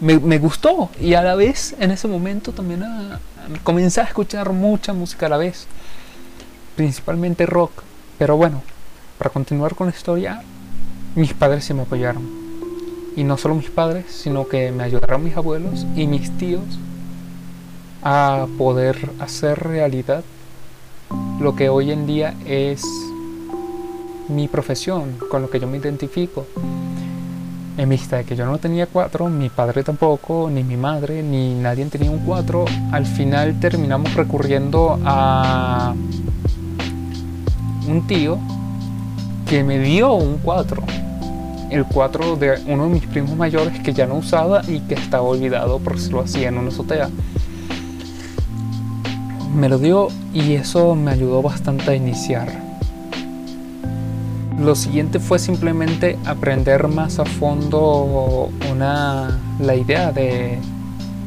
me, 0.00 0.38
gustó 0.38 0.90
y 1.00 1.14
a 1.14 1.22
la 1.22 1.36
vez 1.36 1.76
en 1.78 1.92
ese 1.92 2.08
momento 2.08 2.50
también 2.50 2.82
a, 2.82 3.20
comencé 3.62 4.00
a 4.00 4.04
escuchar 4.04 4.52
mucha 4.52 4.92
música 4.92 5.26
a 5.26 5.28
la 5.28 5.36
vez, 5.36 5.68
principalmente 6.74 7.46
rock. 7.46 7.84
Pero 8.18 8.36
bueno, 8.36 8.64
para 9.16 9.30
continuar 9.30 9.76
con 9.76 9.86
la 9.86 9.92
historia, 9.92 10.42
mis 11.14 11.32
padres 11.34 11.66
sí 11.66 11.72
me 11.72 11.82
apoyaron. 11.82 12.28
Y 13.14 13.22
no 13.22 13.36
solo 13.36 13.54
mis 13.54 13.70
padres, 13.70 14.06
sino 14.08 14.48
que 14.48 14.72
me 14.72 14.82
ayudaron 14.82 15.22
mis 15.22 15.36
abuelos 15.36 15.86
y 15.94 16.08
mis 16.08 16.36
tíos 16.36 16.64
a 18.02 18.48
poder 18.58 18.98
hacer 19.20 19.60
realidad 19.60 20.24
lo 21.38 21.54
que 21.54 21.68
hoy 21.68 21.92
en 21.92 22.08
día 22.08 22.34
es 22.44 22.82
mi 24.28 24.48
profesión, 24.48 25.16
con 25.30 25.42
lo 25.42 25.50
que 25.50 25.60
yo 25.60 25.66
me 25.66 25.78
identifico 25.78 26.46
en 27.76 27.88
vista 27.88 28.18
de 28.18 28.24
que 28.24 28.36
yo 28.36 28.44
no 28.44 28.58
tenía 28.58 28.86
cuatro, 28.86 29.28
mi 29.28 29.48
padre 29.48 29.82
tampoco, 29.82 30.50
ni 30.50 30.62
mi 30.62 30.76
madre, 30.76 31.22
ni 31.22 31.54
nadie 31.54 31.84
tenía 31.86 32.10
un 32.10 32.18
cuatro, 32.18 32.64
al 32.90 33.06
final 33.06 33.58
terminamos 33.60 34.14
recurriendo 34.14 34.98
a 35.04 35.94
un 37.88 38.06
tío 38.06 38.38
que 39.48 39.64
me 39.64 39.78
dio 39.78 40.12
un 40.12 40.38
cuatro. 40.38 40.82
El 41.70 41.86
cuatro 41.86 42.36
de 42.36 42.60
uno 42.66 42.84
de 42.84 42.90
mis 42.90 43.06
primos 43.06 43.34
mayores 43.34 43.80
que 43.80 43.94
ya 43.94 44.06
no 44.06 44.16
usaba 44.16 44.60
y 44.68 44.80
que 44.80 44.94
estaba 44.94 45.22
olvidado 45.22 45.78
porque 45.78 46.00
se 46.00 46.10
lo 46.10 46.20
hacía 46.20 46.48
en 46.48 46.58
una 46.58 46.68
azotea. 46.68 47.08
Me 49.56 49.70
lo 49.70 49.78
dio 49.78 50.08
y 50.34 50.52
eso 50.52 50.94
me 50.94 51.10
ayudó 51.10 51.40
bastante 51.40 51.90
a 51.90 51.94
iniciar 51.94 52.71
lo 54.58 54.74
siguiente 54.74 55.18
fue 55.18 55.38
simplemente 55.38 56.18
aprender 56.24 56.88
más 56.88 57.18
a 57.18 57.24
fondo 57.24 58.50
una, 58.70 59.40
la 59.60 59.74
idea 59.74 60.12
de, 60.12 60.58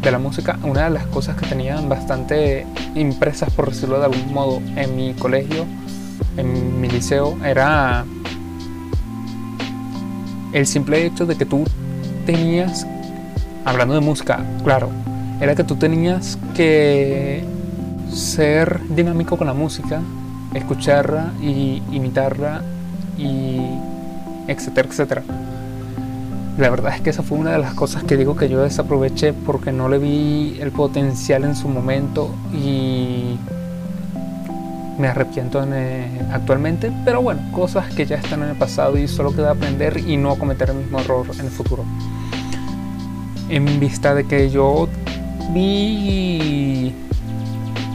de 0.01 0.11
la 0.11 0.19
música. 0.19 0.57
Una 0.63 0.85
de 0.85 0.91
las 0.91 1.07
cosas 1.07 1.35
que 1.35 1.45
tenían 1.47 1.89
bastante 1.89 2.65
impresas, 2.95 3.51
por 3.51 3.69
decirlo 3.69 3.99
de 3.99 4.05
algún 4.05 4.33
modo, 4.33 4.61
en 4.75 4.95
mi 4.95 5.13
colegio, 5.13 5.65
en 6.37 6.79
mi 6.79 6.89
liceo, 6.89 7.37
era 7.43 8.05
el 10.53 10.65
simple 10.67 11.05
hecho 11.05 11.25
de 11.25 11.35
que 11.35 11.45
tú 11.45 11.65
tenías, 12.25 12.87
hablando 13.65 13.93
de 13.93 14.01
música, 14.01 14.45
claro, 14.63 14.89
era 15.41 15.55
que 15.55 15.63
tú 15.63 15.75
tenías 15.75 16.37
que 16.55 17.43
ser 18.13 18.79
dinámico 18.89 19.37
con 19.37 19.47
la 19.47 19.53
música, 19.53 20.01
escucharla 20.53 21.33
y 21.41 21.81
imitarla 21.91 22.61
y 23.17 23.59
etcétera, 24.47 24.87
etcétera. 24.89 25.23
La 26.57 26.69
verdad 26.69 26.95
es 26.95 27.01
que 27.01 27.09
esa 27.09 27.21
fue 27.21 27.37
una 27.37 27.51
de 27.51 27.59
las 27.59 27.73
cosas 27.73 28.03
que 28.03 28.15
digo 28.15 28.35
que 28.37 28.47
yo 28.47 28.61
desaproveché 28.61 29.33
porque 29.33 29.73
no 29.73 29.89
le 29.89 29.97
vi 29.97 30.57
el 30.61 30.71
potencial 30.71 31.43
en 31.43 31.55
su 31.55 31.67
momento 31.67 32.33
y 32.53 33.37
me 34.97 35.09
arrepiento 35.09 35.61
eh, 35.73 36.07
actualmente, 36.31 36.91
pero 37.03 37.21
bueno, 37.21 37.41
cosas 37.51 37.93
que 37.93 38.05
ya 38.05 38.15
están 38.15 38.43
en 38.43 38.49
el 38.49 38.55
pasado 38.55 38.97
y 38.97 39.07
solo 39.09 39.35
queda 39.35 39.51
aprender 39.51 39.97
y 39.97 40.15
no 40.15 40.35
cometer 40.35 40.69
el 40.69 40.77
mismo 40.77 40.99
error 40.99 41.25
en 41.33 41.45
el 41.45 41.51
futuro. 41.51 41.83
En 43.49 43.79
vista 43.79 44.15
de 44.15 44.25
que 44.25 44.49
yo 44.49 44.87
vi 45.53 46.93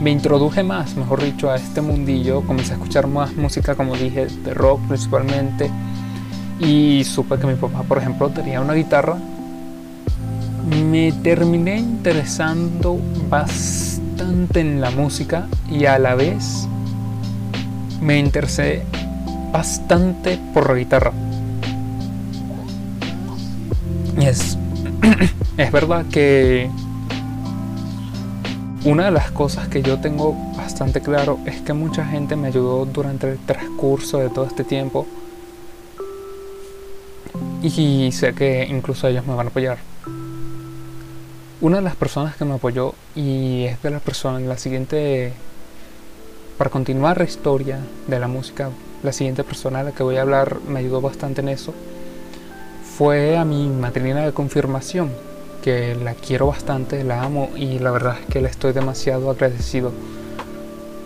me 0.01 0.11
introduje 0.11 0.63
más, 0.63 0.97
mejor 0.97 1.23
dicho, 1.23 1.51
a 1.51 1.57
este 1.57 1.81
mundillo, 1.83 2.43
comencé 2.43 2.73
a 2.73 2.77
escuchar 2.77 3.07
más 3.07 3.35
música, 3.35 3.75
como 3.75 3.97
dije, 3.97 4.27
de 4.27 4.55
rock 4.55 4.81
principalmente, 4.89 5.71
y 6.59 7.05
supe 7.05 7.39
que 7.39 7.47
mi 7.47 7.55
papá, 7.55 7.83
por 7.83 7.99
ejemplo, 7.99 8.31
tenía 8.31 8.61
una 8.61 8.75
guitarra. 8.75 9.17
Me 10.91 11.13
terminé 11.13 11.79
interesando 11.79 12.99
bastante 13.29 14.61
en 14.61 14.81
la 14.81 14.91
música 14.91 15.47
y 15.71 15.87
a 15.87 15.99
la 15.99 16.15
vez 16.15 16.69
me 18.01 18.19
interesé 18.19 18.85
bastante 19.53 20.39
por 20.55 20.71
la 20.71 20.77
guitarra. 20.77 21.13
Y 24.19 24.25
es, 24.25 24.59
es 25.57 25.73
verdad 25.73 26.05
que 26.07 26.71
una 28.85 29.07
de 29.07 29.11
las 29.11 29.31
cosas 29.31 29.69
que 29.69 29.83
yo 29.83 30.01
tengo 30.01 30.35
bastante 30.57 31.03
claro 31.03 31.39
es 31.45 31.61
que 31.61 31.75
mucha 31.75 32.05
gente 32.05 32.35
me 32.35 32.49
ayudó 32.49 32.87
durante 32.87 33.31
el 33.31 33.39
transcurso 33.39 34.19
de 34.19 34.31
todo 34.31 34.47
este 34.47 34.65
tiempo 34.65 35.07
y 37.63 38.11
sé 38.13 38.33
que 38.35 38.67
incluso 38.71 39.07
ellos 39.07 39.27
me 39.27 39.35
van 39.35 39.49
a 39.49 39.51
apoyar. 39.51 39.79
Una 41.61 41.77
de 41.77 41.83
las 41.83 41.95
personas 41.95 42.37
que 42.37 42.47
me 42.47 42.55
apoyó 42.55 42.95
y 43.15 43.65
es 43.65 43.83
de 43.83 43.91
las 43.91 44.01
personas, 44.01 44.41
la 44.43 44.57
siguiente, 44.57 45.35
para 46.57 46.71
continuar 46.71 47.19
la 47.19 47.25
historia 47.25 47.81
de 48.07 48.19
la 48.19 48.29
música, 48.29 48.71
la 49.03 49.13
siguiente 49.13 49.45
persona 49.45 49.81
a 49.81 49.83
la 49.85 49.93
que 49.93 50.03
voy 50.03 50.17
a 50.17 50.23
hablar 50.23 50.59
me 50.67 50.79
ayudó 50.79 51.03
bastante 51.03 51.43
en 51.43 51.51
eso, 51.51 51.75
fue 52.97 53.37
a 53.37 53.45
mi 53.45 53.69
madrina 53.69 54.25
de 54.25 54.33
confirmación 54.33 55.11
que 55.63 55.95
la 55.95 56.15
quiero 56.15 56.47
bastante, 56.47 57.05
la 57.05 57.23
amo 57.23 57.51
y 57.57 57.79
la 57.79 57.91
verdad 57.91 58.19
es 58.21 58.27
que 58.27 58.41
le 58.41 58.49
estoy 58.49 58.73
demasiado 58.73 59.31
agradecido. 59.31 59.93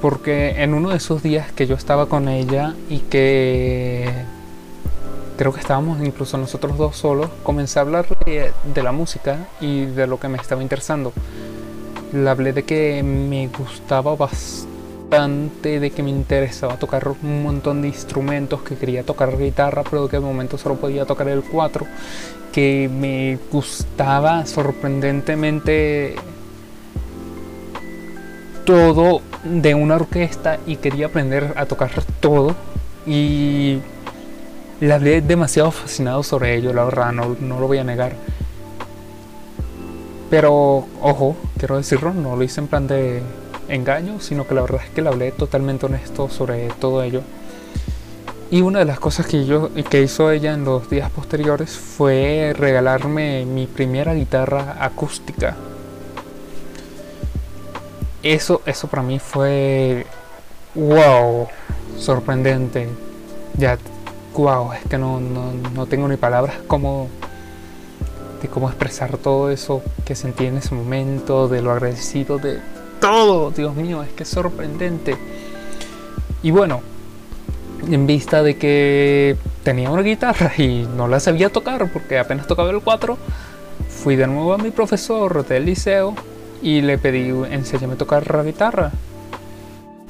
Porque 0.01 0.63
en 0.63 0.75
uno 0.75 0.91
de 0.91 0.97
esos 0.97 1.23
días 1.23 1.51
que 1.53 1.67
yo 1.67 1.75
estaba 1.75 2.07
con 2.07 2.29
ella 2.29 2.75
y 2.89 2.99
que 2.99 4.09
creo 5.37 5.53
que 5.53 5.61
estábamos 5.61 6.01
incluso 6.03 6.37
nosotros 6.39 6.77
dos 6.77 6.97
solos, 6.97 7.31
comencé 7.43 7.79
a 7.79 7.83
hablar 7.83 8.07
de, 8.25 8.53
de 8.75 8.83
la 8.83 8.93
música 8.93 9.49
y 9.61 9.87
de 9.87 10.07
lo 10.07 10.21
que 10.21 10.29
me 10.29 10.39
estaba 10.39 10.63
interesando. 10.63 11.13
Le 12.13 12.29
hablé 12.29 12.53
de 12.53 12.65
que 12.65 13.03
me 13.03 13.49
gustaba 13.49 14.15
bastante 14.15 14.74
de 15.15 15.93
que 15.95 16.03
me 16.03 16.11
interesaba 16.11 16.77
tocar 16.77 17.07
un 17.23 17.43
montón 17.45 17.83
de 17.83 17.89
instrumentos, 17.89 18.63
que 18.63 18.75
quería 18.75 19.05
tocar 19.05 19.39
guitarra, 19.39 19.85
pero 19.89 20.09
que 20.09 20.17
de 20.17 20.23
momento 20.23 20.59
solo 20.59 20.75
podía 20.75 21.05
tocar 21.05 21.29
el 21.29 21.43
4, 21.43 21.87
que 22.53 22.91
me 22.93 23.39
gustaba 23.53 24.45
sorprendentemente 24.45 26.17
todo 28.65 29.21
de 29.45 29.75
una 29.77 29.95
orquesta 29.95 30.59
y 30.67 30.77
quería 30.77 31.07
aprender 31.07 31.55
a 31.57 31.67
tocar 31.67 31.93
todo 32.19 32.57
y 33.07 33.79
le 34.81 34.93
hablé 34.93 35.21
demasiado 35.21 35.71
fascinado 35.71 36.25
sobre 36.25 36.57
ello, 36.57 36.73
la 36.73 36.85
verdad, 36.85 37.13
no, 37.13 37.37
no 37.39 37.61
lo 37.61 37.69
voy 37.69 37.79
a 37.79 37.85
negar. 37.85 38.15
Pero, 40.29 40.89
ojo, 41.01 41.37
quiero 41.57 41.77
decirlo, 41.77 42.13
no 42.13 42.35
lo 42.35 42.43
hice 42.43 42.61
en 42.61 42.67
plan 42.67 42.89
de 42.89 43.23
engaño, 43.69 44.21
sino 44.21 44.47
que 44.47 44.55
la 44.55 44.63
verdad 44.63 44.83
es 44.85 44.91
que 44.91 45.03
le 45.03 45.09
hablé 45.09 45.33
totalmente 45.33 45.87
honesto 45.87 46.29
sobre 46.29 46.69
todo 46.81 47.03
ello. 47.03 47.23
Y 48.51 48.63
una 48.63 48.79
de 48.81 48.85
las 48.85 49.01
cosas 49.01 49.27
que, 49.27 49.47
yo, 49.47 49.71
que 49.91 50.03
hizo 50.03 50.31
ella 50.31 50.55
en 50.55 50.65
los 50.65 50.89
días 50.89 51.11
posteriores 51.11 51.71
fue 51.71 52.55
regalarme 52.57 53.45
mi 53.47 53.67
primera 53.67 54.15
guitarra 54.15 54.77
acústica. 54.79 55.57
Eso, 58.23 58.63
eso 58.65 58.89
para 58.89 59.03
mí 59.03 59.19
fue 59.19 60.07
wow, 60.75 61.49
sorprendente. 61.99 62.89
Ya, 63.57 63.79
wow, 64.35 64.73
es 64.73 64.85
que 64.89 64.99
no, 64.99 65.21
no, 65.21 65.53
no 65.75 65.87
tengo 65.87 66.07
ni 66.09 66.17
palabras 66.17 66.57
como 66.67 67.09
de 68.41 68.49
cómo 68.49 68.69
expresar 68.69 69.17
todo 69.17 69.51
eso 69.51 69.83
que 70.05 70.15
sentí 70.15 70.47
en 70.47 70.59
ese 70.59 70.75
momento, 70.75 71.49
de 71.49 71.63
lo 71.63 71.73
agradecido 71.73 72.39
de 72.39 72.61
todo, 73.01 73.51
Dios 73.51 73.75
mío, 73.75 74.03
es 74.03 74.11
que 74.13 74.25
sorprendente. 74.25 75.17
Y 76.43 76.51
bueno, 76.51 76.83
en 77.91 78.07
vista 78.07 78.43
de 78.43 78.57
que 78.57 79.37
tenía 79.63 79.91
una 79.91 80.03
guitarra 80.03 80.53
y 80.57 80.87
no 80.97 81.09
la 81.09 81.21
sabía 81.21 81.51
tocar 81.51 81.91
porque 81.93 82.19
apenas 82.19 82.47
tocaba 82.47 82.71
el 82.71 82.81
4, 82.81 83.17
fui 83.89 84.17
de 84.17 84.27
nuevo 84.27 84.53
a 84.53 84.59
mi 84.59 84.71
profesor 84.71 85.47
del 85.47 85.67
liceo 85.67 86.15
y 86.63 86.81
le 86.81 86.99
pedí, 86.99 87.31
enséñame 87.51 87.95
a 87.95 87.99
tocar 87.99 88.35
la 88.35 88.43
guitarra. 88.43 88.93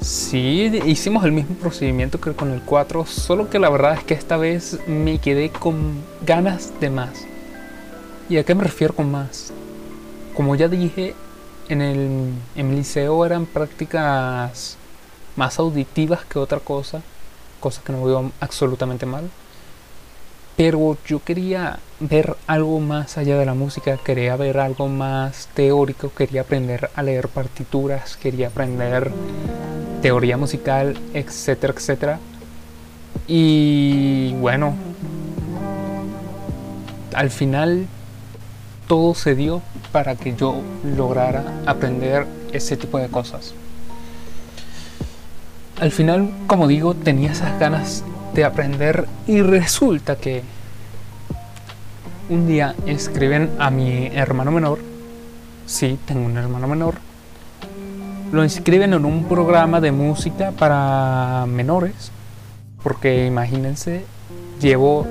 Sí, 0.00 0.70
hicimos 0.84 1.24
el 1.24 1.32
mismo 1.32 1.54
procedimiento 1.56 2.20
que 2.20 2.32
con 2.32 2.50
el 2.50 2.60
4, 2.60 3.06
solo 3.06 3.48
que 3.48 3.58
la 3.58 3.70
verdad 3.70 3.94
es 3.94 4.04
que 4.04 4.14
esta 4.14 4.36
vez 4.36 4.78
me 4.86 5.18
quedé 5.18 5.50
con 5.50 5.94
ganas 6.26 6.72
de 6.80 6.90
más. 6.90 7.24
¿Y 8.28 8.36
a 8.36 8.44
qué 8.44 8.54
me 8.54 8.64
refiero 8.64 8.94
con 8.94 9.10
más? 9.10 9.52
Como 10.34 10.56
ya 10.56 10.68
dije, 10.68 11.14
en 11.68 11.82
el, 11.82 12.34
liceo 12.56 13.24
eran 13.24 13.46
prácticas 13.46 14.76
más 15.36 15.58
auditivas 15.58 16.24
que 16.24 16.38
otra 16.38 16.60
cosa 16.60 17.02
cosa 17.64 17.80
que 17.82 17.94
no 17.94 18.04
veo 18.04 18.30
absolutamente 18.40 19.06
mal. 19.06 19.30
Pero 20.54 20.98
yo 21.06 21.24
quería 21.24 21.78
ver 21.98 22.36
algo 22.46 22.78
más 22.78 23.16
allá 23.16 23.38
de 23.38 23.46
la 23.46 23.54
música, 23.54 23.96
quería 23.96 24.36
ver 24.36 24.58
algo 24.58 24.86
más 24.88 25.48
teórico, 25.54 26.12
quería 26.12 26.42
aprender 26.42 26.90
a 26.94 27.02
leer 27.02 27.28
partituras, 27.28 28.18
quería 28.18 28.48
aprender 28.48 29.10
teoría 30.02 30.36
musical, 30.36 30.94
etcétera, 31.14 31.72
etcétera. 31.74 32.20
Y 33.26 34.34
bueno, 34.34 34.74
al 37.14 37.30
final 37.30 37.86
todo 38.86 39.14
se 39.14 39.34
dio 39.34 39.62
para 39.94 40.16
que 40.16 40.34
yo 40.34 40.60
lograra 40.96 41.44
aprender 41.66 42.26
ese 42.52 42.76
tipo 42.76 42.98
de 42.98 43.06
cosas. 43.06 43.54
Al 45.78 45.92
final, 45.92 46.32
como 46.48 46.66
digo, 46.66 46.94
tenía 46.94 47.30
esas 47.30 47.60
ganas 47.60 48.02
de 48.34 48.44
aprender 48.44 49.06
y 49.28 49.40
resulta 49.40 50.16
que 50.16 50.42
un 52.28 52.48
día 52.48 52.74
escriben 52.86 53.50
a 53.60 53.70
mi 53.70 54.06
hermano 54.06 54.50
menor, 54.50 54.80
sí, 55.64 55.96
tengo 56.06 56.26
un 56.26 56.38
hermano 56.38 56.66
menor, 56.66 56.96
lo 58.32 58.42
inscriben 58.42 58.94
en 58.94 59.04
un 59.04 59.22
programa 59.28 59.80
de 59.80 59.92
música 59.92 60.50
para 60.50 61.46
menores, 61.46 62.10
porque 62.82 63.26
imagínense, 63.26 64.04
llevo, 64.60 65.06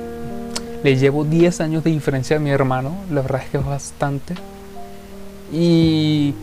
le 0.83 0.97
llevo 0.97 1.23
10 1.23 1.61
años 1.61 1.85
de 1.85 1.91
diferencia 1.91 2.35
a 2.35 2.41
mi 2.41 2.49
hermano, 2.49 2.97
la 3.09 3.21
verdad 3.21 3.43
es 3.45 3.49
que 3.49 3.57
es 3.59 3.65
bastante, 3.65 4.35
y 5.53 6.33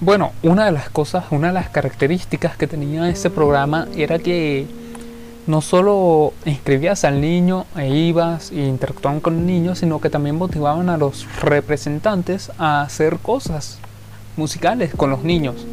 bueno, 0.00 0.32
una 0.42 0.66
de 0.66 0.72
las 0.72 0.90
cosas, 0.90 1.24
una 1.30 1.46
de 1.48 1.54
las 1.54 1.70
características 1.70 2.56
que 2.58 2.66
tenía 2.66 3.08
ese 3.08 3.30
programa 3.30 3.88
era 3.96 4.18
que 4.18 4.66
no 5.46 5.62
solo 5.62 6.34
inscribías 6.44 7.04
al 7.04 7.22
niño 7.22 7.64
e 7.76 7.88
ibas 7.88 8.50
e 8.50 8.66
interactuaban 8.66 9.20
con 9.20 9.38
el 9.38 9.46
niño, 9.46 9.74
sino 9.74 10.00
que 10.00 10.10
también 10.10 10.36
motivaban 10.36 10.90
a 10.90 10.98
los 10.98 11.26
representantes 11.40 12.52
a 12.58 12.82
hacer 12.82 13.18
cosas 13.18 13.78
musicales 14.36 14.94
con 14.94 15.08
los 15.10 15.22
niños. 15.22 15.66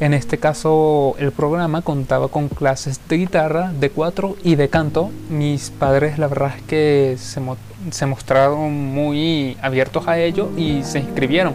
En 0.00 0.12
este 0.12 0.38
caso, 0.38 1.14
el 1.18 1.30
programa 1.30 1.82
contaba 1.82 2.26
con 2.28 2.48
clases 2.48 3.00
de 3.08 3.18
guitarra, 3.18 3.72
de 3.72 3.90
cuatro 3.90 4.36
y 4.42 4.56
de 4.56 4.68
canto. 4.68 5.10
Mis 5.30 5.70
padres, 5.70 6.18
la 6.18 6.26
verdad 6.26 6.54
es 6.56 6.62
que 6.64 7.16
se, 7.18 7.40
se 7.90 8.06
mostraron 8.06 8.72
muy 8.94 9.56
abiertos 9.62 10.08
a 10.08 10.18
ello 10.18 10.50
y 10.56 10.82
se 10.82 11.00
inscribieron 11.00 11.54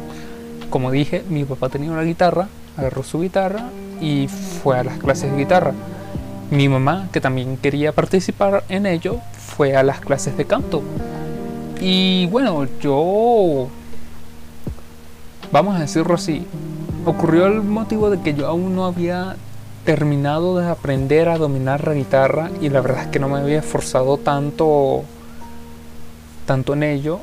como 0.70 0.92
dije, 0.92 1.24
mi 1.30 1.46
papá 1.46 1.70
tenía 1.70 1.92
una 1.92 2.04
guitarra, 2.04 2.48
agarró 2.78 3.04
su 3.04 3.22
guitarra 3.22 3.70
y 4.00 4.28
fue 4.28 4.78
a 4.78 4.84
las 4.84 4.98
clases 5.00 5.32
de 5.32 5.38
guitarra. 5.38 5.74
Mi 6.52 6.70
mamá, 6.70 7.10
que 7.12 7.22
también 7.22 7.58
quería 7.58 7.92
participar 7.92 8.64
en 8.70 8.86
ello, 8.86 9.18
fue 9.38 9.76
a 9.76 9.84
las 9.84 10.00
clases 10.00 10.38
de 10.38 10.46
canto. 10.46 10.82
Y 11.82 12.28
bueno, 12.28 12.68
yo, 12.82 13.68
vamos 15.52 15.76
a 15.76 15.80
decirlo 15.80 16.16
así, 16.16 16.46
ocurrió 17.06 17.48
el 17.48 17.62
motivo 17.62 18.10
de 18.10 18.22
que 18.22 18.34
yo 18.34 18.48
aún 18.48 18.76
no 18.76 18.86
había 18.86 19.38
terminado 19.86 20.58
de 20.58 20.68
aprender 20.68 21.30
a 21.30 21.38
dominar 21.38 21.88
la 21.88 21.94
guitarra 21.94 22.52
y 22.62 22.70
la 22.70 22.82
verdad 22.82 23.04
es 23.04 23.08
que 23.08 23.20
no 23.20 23.30
me 23.30 23.40
había 23.40 23.60
esforzado 23.60 24.18
tanto 24.18 25.04
tanto 26.50 26.74
en 26.74 26.82
ello 26.82 27.20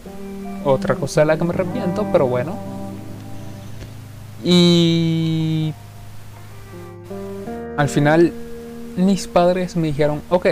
otra 0.64 0.94
cosa 0.94 1.22
de 1.22 1.26
la 1.26 1.36
que 1.36 1.42
me 1.42 1.50
arrepiento 1.50 2.06
pero 2.12 2.28
bueno 2.28 2.56
y 4.44 5.74
al 7.76 7.88
final 7.88 8.32
mis 8.96 9.26
padres 9.26 9.74
me 9.74 9.88
dijeron, 9.88 10.22
ok, 10.30 10.46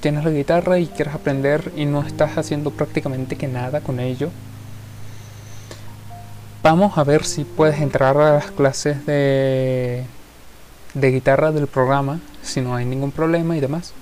tienes 0.00 0.22
la 0.22 0.30
guitarra 0.30 0.78
y 0.78 0.86
quieres 0.88 1.14
aprender 1.14 1.72
y 1.76 1.86
no 1.86 2.02
estás 2.02 2.36
haciendo 2.36 2.72
prácticamente 2.72 3.36
que 3.36 3.48
nada 3.48 3.80
con 3.80 4.00
ello. 4.00 4.28
Vamos 6.62 6.98
a 6.98 7.04
ver 7.04 7.24
si 7.24 7.44
puedes 7.44 7.80
entrar 7.80 8.18
a 8.18 8.34
las 8.34 8.50
clases 8.50 9.06
de, 9.06 10.04
de 10.92 11.10
guitarra 11.10 11.52
del 11.52 11.68
programa, 11.68 12.20
si 12.42 12.60
no 12.60 12.76
hay 12.76 12.84
ningún 12.84 13.12
problema 13.12 13.56
y 13.56 13.60
demás. 13.60 13.94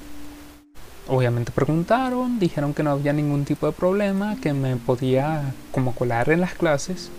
Obviamente 1.08 1.52
preguntaron, 1.52 2.38
dijeron 2.38 2.74
que 2.74 2.82
no 2.82 2.90
había 2.90 3.12
ningún 3.12 3.44
tipo 3.44 3.66
de 3.66 3.72
problema, 3.72 4.36
que 4.40 4.52
me 4.52 4.76
podía 4.76 5.54
como 5.70 5.94
colar 5.94 6.30
en 6.30 6.40
las 6.40 6.54
clases 6.54 7.10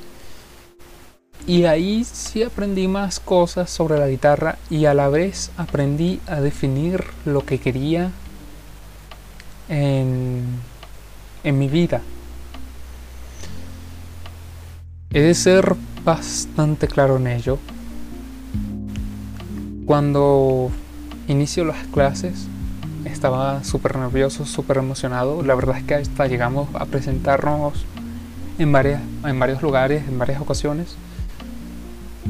y 1.45 1.63
ahí 1.63 2.04
sí 2.04 2.43
aprendí 2.43 2.88
más 2.88 3.19
cosas 3.19 3.69
sobre 3.69 3.97
la 3.97 4.08
guitarra 4.08 4.58
y 4.69 4.86
a 4.86 4.93
la 4.93 5.08
vez 5.08 5.52
aprendí 5.58 6.19
a 6.28 6.41
definir 6.41 7.06
lo 7.26 7.45
que 7.45 7.60
quería 7.60 8.12
en, 9.69 10.43
en 11.43 11.58
mi 11.58 11.69
vida. 11.69 12.02
He 15.12 15.21
de 15.21 15.34
ser 15.34 15.76
bastante 16.04 16.88
claro 16.88 17.15
en 17.15 17.28
ello. 17.28 17.60
Cuando 19.86 20.69
inicio 21.30 21.63
las 21.63 21.88
clases 21.88 22.47
estaba 23.17 23.63
súper 23.63 23.97
nervioso, 23.97 24.45
súper 24.45 24.77
emocionado. 24.77 25.41
La 25.41 25.56
verdad 25.56 25.80
es 25.80 25.84
que 25.84 25.95
hasta 25.95 26.27
llegamos 26.27 26.69
a 26.75 26.86
presentarnos 26.86 27.84
en, 28.60 28.71
varias, 28.71 29.01
en 29.25 29.39
varios 29.39 29.63
lugares, 29.63 30.08
en 30.08 30.19
varias 30.19 30.39
ocasiones 30.39 30.95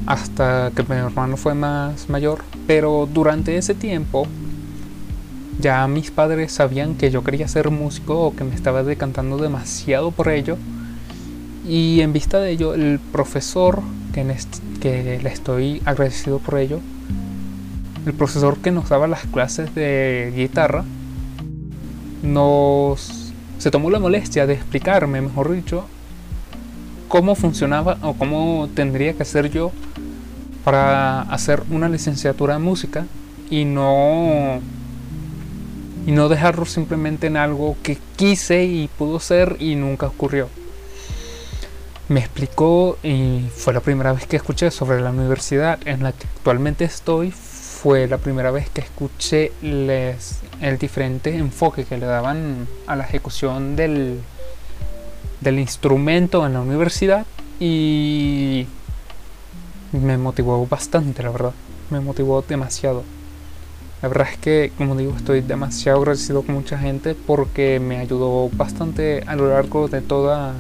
hasta 0.05 0.71
que 0.73 0.83
mi 0.83 0.95
hermano 0.95 1.35
fue 1.35 1.55
más 1.55 2.07
mayor, 2.09 2.39
pero 2.67 3.09
durante 3.11 3.57
ese 3.57 3.73
tiempo 3.73 4.27
ya 5.59 5.85
mis 5.87 6.11
padres 6.11 6.53
sabían 6.53 6.95
que 6.95 7.11
yo 7.11 7.23
quería 7.23 7.47
ser 7.49 7.69
músico 7.69 8.27
o 8.27 8.35
que 8.35 8.45
me 8.45 8.55
estaba 8.55 8.83
decantando 8.83 9.37
demasiado 9.37 10.11
por 10.11 10.29
ello 10.29 10.57
y 11.67 11.99
en 11.99 12.13
vista 12.13 12.39
de 12.39 12.51
ello 12.51 12.75
el 12.75 12.99
profesor 13.11 13.81
que, 14.13 14.23
que 14.79 15.19
le 15.21 15.29
estoy 15.29 15.81
agradecido 15.83 16.39
por 16.39 16.59
ello 16.59 16.79
el 18.07 18.13
profesor 18.13 18.57
que 18.57 18.71
nos 18.71 18.87
daba 18.87 19.05
las 19.05 19.25
clases 19.25 19.75
de 19.75 20.31
guitarra 20.33 20.85
nos 22.23 23.33
se 23.57 23.69
tomó 23.69 23.89
la 23.89 23.99
molestia 23.99 24.47
de 24.47 24.53
explicarme 24.53 25.19
mejor 25.19 25.51
dicho 25.51 25.85
cómo 27.09 27.35
funcionaba 27.35 27.97
o 28.01 28.13
cómo 28.13 28.69
tendría 28.73 29.13
que 29.13 29.23
hacer 29.23 29.51
yo 29.51 29.71
para 30.63 31.21
hacer 31.23 31.63
una 31.69 31.89
licenciatura 31.89 32.55
en 32.55 32.61
música 32.61 33.05
y 33.49 33.65
no 33.65 34.61
y 36.05 36.11
no 36.13 36.29
dejarlo 36.29 36.65
simplemente 36.65 37.27
en 37.27 37.35
algo 37.35 37.75
que 37.83 37.97
quise 38.15 38.63
y 38.63 38.87
pudo 38.87 39.19
ser 39.19 39.57
y 39.59 39.75
nunca 39.75 40.07
ocurrió. 40.07 40.47
Me 42.07 42.21
explicó 42.21 42.97
y 43.03 43.41
fue 43.53 43.73
la 43.73 43.81
primera 43.81 44.13
vez 44.13 44.25
que 44.25 44.37
escuché 44.37 44.71
sobre 44.71 45.01
la 45.01 45.09
universidad 45.09 45.85
en 45.85 46.03
la 46.03 46.13
que 46.13 46.25
actualmente 46.37 46.85
estoy. 46.85 47.33
Fue 47.79 48.07
la 48.07 48.17
primera 48.17 48.49
vez 48.49 48.71
que 48.71 48.81
escuché 48.81 49.51
el 49.61 50.77
diferente 50.79 51.37
enfoque 51.37 51.85
que 51.85 51.99
le 51.99 52.07
daban 52.07 52.67
a 52.87 52.95
la 52.95 53.03
ejecución 53.03 53.75
del, 53.75 54.19
del 55.41 55.59
instrumento 55.59 56.43
en 56.47 56.53
la 56.53 56.61
universidad 56.61 57.27
y 57.59 58.65
me 59.91 60.17
motivó 60.17 60.65
bastante, 60.65 61.21
la 61.21 61.29
verdad. 61.29 61.51
Me 61.91 61.99
motivó 61.99 62.41
demasiado. 62.41 63.03
La 64.01 64.09
verdad 64.09 64.29
es 64.31 64.39
que, 64.39 64.71
como 64.75 64.95
digo, 64.95 65.13
estoy 65.15 65.41
demasiado 65.41 65.99
agradecido 65.99 66.41
con 66.41 66.55
mucha 66.55 66.79
gente 66.79 67.13
porque 67.13 67.79
me 67.79 67.99
ayudó 67.99 68.49
bastante 68.53 69.23
a 69.27 69.35
lo 69.35 69.49
largo 69.49 69.87
de 69.87 70.01
toda, 70.01 70.55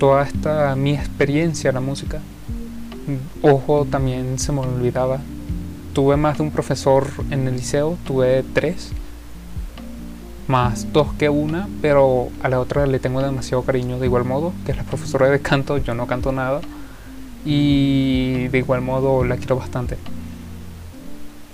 toda 0.00 0.24
esta 0.24 0.74
mi 0.76 0.94
experiencia 0.94 1.68
en 1.68 1.74
la 1.74 1.82
música. 1.82 2.22
Ojo, 3.42 3.84
también 3.84 4.38
se 4.38 4.50
me 4.52 4.60
olvidaba. 4.60 5.20
Tuve 5.96 6.18
más 6.18 6.36
de 6.36 6.42
un 6.42 6.50
profesor 6.50 7.06
en 7.30 7.48
el 7.48 7.56
liceo, 7.56 7.96
tuve 8.06 8.44
tres, 8.52 8.90
más 10.46 10.92
dos 10.92 11.14
que 11.14 11.30
una, 11.30 11.70
pero 11.80 12.28
a 12.42 12.50
la 12.50 12.60
otra 12.60 12.86
le 12.86 12.98
tengo 12.98 13.22
demasiado 13.22 13.62
cariño 13.62 13.98
de 13.98 14.04
igual 14.04 14.24
modo, 14.26 14.52
que 14.66 14.72
es 14.72 14.76
la 14.76 14.82
profesora 14.82 15.30
de 15.30 15.40
canto, 15.40 15.78
yo 15.78 15.94
no 15.94 16.06
canto 16.06 16.32
nada 16.32 16.60
y 17.46 18.48
de 18.48 18.58
igual 18.58 18.82
modo 18.82 19.24
la 19.24 19.38
quiero 19.38 19.56
bastante. 19.56 19.96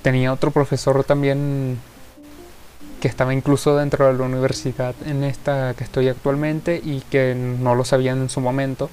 Tenía 0.03 0.33
otro 0.33 0.51
profesor 0.51 1.05
también 1.05 1.79
que 3.01 3.07
estaba 3.07 3.33
incluso 3.33 3.77
dentro 3.77 4.09
de 4.09 4.15
la 4.15 4.25
universidad 4.25 4.97
en 5.07 5.23
esta 5.23 5.75
que 5.75 5.85
estoy 5.85 6.09
actualmente 6.09 6.81
y 6.85 7.03
que 7.11 7.37
no 7.37 7.77
lo 7.77 7.85
sabían 7.85 8.19
en 8.19 8.29
su 8.29 8.41
momento. 8.41 8.91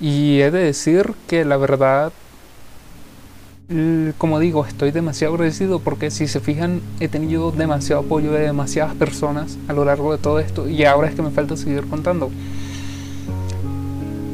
Y 0.00 0.38
he 0.38 0.52
de 0.52 0.60
decir 0.60 1.14
que 1.26 1.44
la 1.44 1.56
verdad, 1.56 2.12
como 4.18 4.40
digo, 4.40 4.66
estoy 4.66 4.90
demasiado 4.90 5.34
agradecido 5.34 5.78
porque 5.78 6.10
si 6.10 6.26
se 6.26 6.40
fijan 6.40 6.82
he 7.00 7.08
tenido 7.08 7.50
demasiado 7.50 8.02
apoyo 8.02 8.30
de 8.32 8.40
demasiadas 8.40 8.94
personas 8.94 9.56
a 9.68 9.72
lo 9.72 9.84
largo 9.84 10.12
de 10.12 10.18
todo 10.18 10.38
esto 10.38 10.68
y 10.68 10.84
ahora 10.84 11.08
es 11.08 11.14
que 11.14 11.22
me 11.22 11.30
falta 11.30 11.56
seguir 11.56 11.86
contando. 11.86 12.30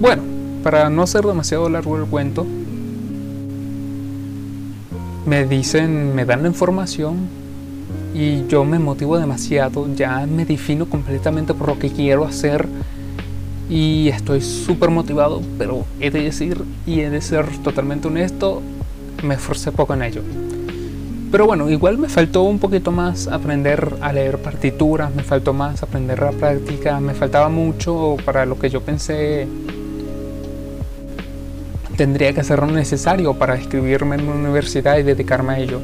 Bueno, 0.01 0.23
para 0.65 0.91
no 0.91 1.07
ser 1.07 1.25
demasiado 1.25 1.69
largo 1.69 1.97
el 1.97 2.07
cuento, 2.07 2.45
me 5.27 5.47
dicen, 5.47 6.15
me 6.15 6.25
dan 6.25 6.43
la 6.43 6.49
información 6.49 7.29
y 8.15 8.47
yo 8.49 8.65
me 8.65 8.79
motivo 8.81 9.17
demasiado, 9.17 9.87
ya 9.95 10.27
me 10.27 10.45
defino 10.45 10.87
completamente 10.87 11.55
por 11.55 11.69
lo 11.69 11.79
que 11.79 11.91
quiero 11.91 12.25
hacer 12.25 12.67
y 13.69 14.09
estoy 14.09 14.41
súper 14.41 14.91
motivado, 14.91 15.41
pero 15.57 15.85
he 16.01 16.11
de 16.11 16.23
decir 16.23 16.65
y 16.85 17.01
he 17.01 17.11
de 17.11 17.21
ser 17.21 17.47
totalmente 17.59 18.09
honesto, 18.09 18.61
me 19.23 19.35
esforcé 19.35 19.73
poco 19.73 19.95
en 19.95 20.03
ello. 20.03 20.23
Pero 21.31 21.47
bueno, 21.47 21.71
igual 21.71 21.97
me 21.99 22.09
faltó 22.09 22.43
un 22.43 22.59
poquito 22.59 22.91
más 22.91 23.29
aprender 23.29 23.95
a 24.01 24.13
leer 24.13 24.39
partituras, 24.39 25.15
me 25.15 25.23
faltó 25.23 25.53
más 25.53 25.83
aprender 25.83 26.21
la 26.21 26.33
práctica, 26.33 26.99
me 26.99 27.15
faltaba 27.15 27.49
mucho 27.49 28.17
para 28.25 28.45
lo 28.47 28.59
que 28.59 28.69
yo 28.69 28.81
pensé 28.81 29.47
tendría 32.01 32.33
que 32.33 32.41
hacer 32.41 32.61
lo 32.61 32.67
necesario 32.67 33.35
para 33.35 33.59
inscribirme 33.59 34.17
en 34.17 34.27
una 34.27 34.37
universidad 34.37 34.97
y 34.97 35.03
dedicarme 35.03 35.53
a 35.53 35.59
ello. 35.59 35.81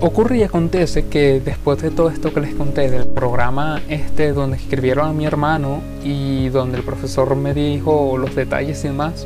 Ocurre 0.00 0.38
y 0.38 0.42
acontece 0.42 1.06
que 1.06 1.38
después 1.38 1.80
de 1.80 1.92
todo 1.92 2.10
esto 2.10 2.34
que 2.34 2.40
les 2.40 2.56
conté 2.56 2.90
del 2.90 3.06
programa 3.06 3.80
este 3.88 4.32
donde 4.32 4.56
escribieron 4.56 5.08
a 5.08 5.12
mi 5.12 5.24
hermano 5.24 5.80
y 6.02 6.48
donde 6.48 6.78
el 6.78 6.82
profesor 6.82 7.36
me 7.36 7.54
dijo 7.54 8.18
los 8.18 8.34
detalles 8.34 8.84
y 8.84 8.88
demás, 8.88 9.24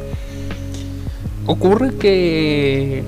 ocurre 1.47 1.95
que 1.95 3.03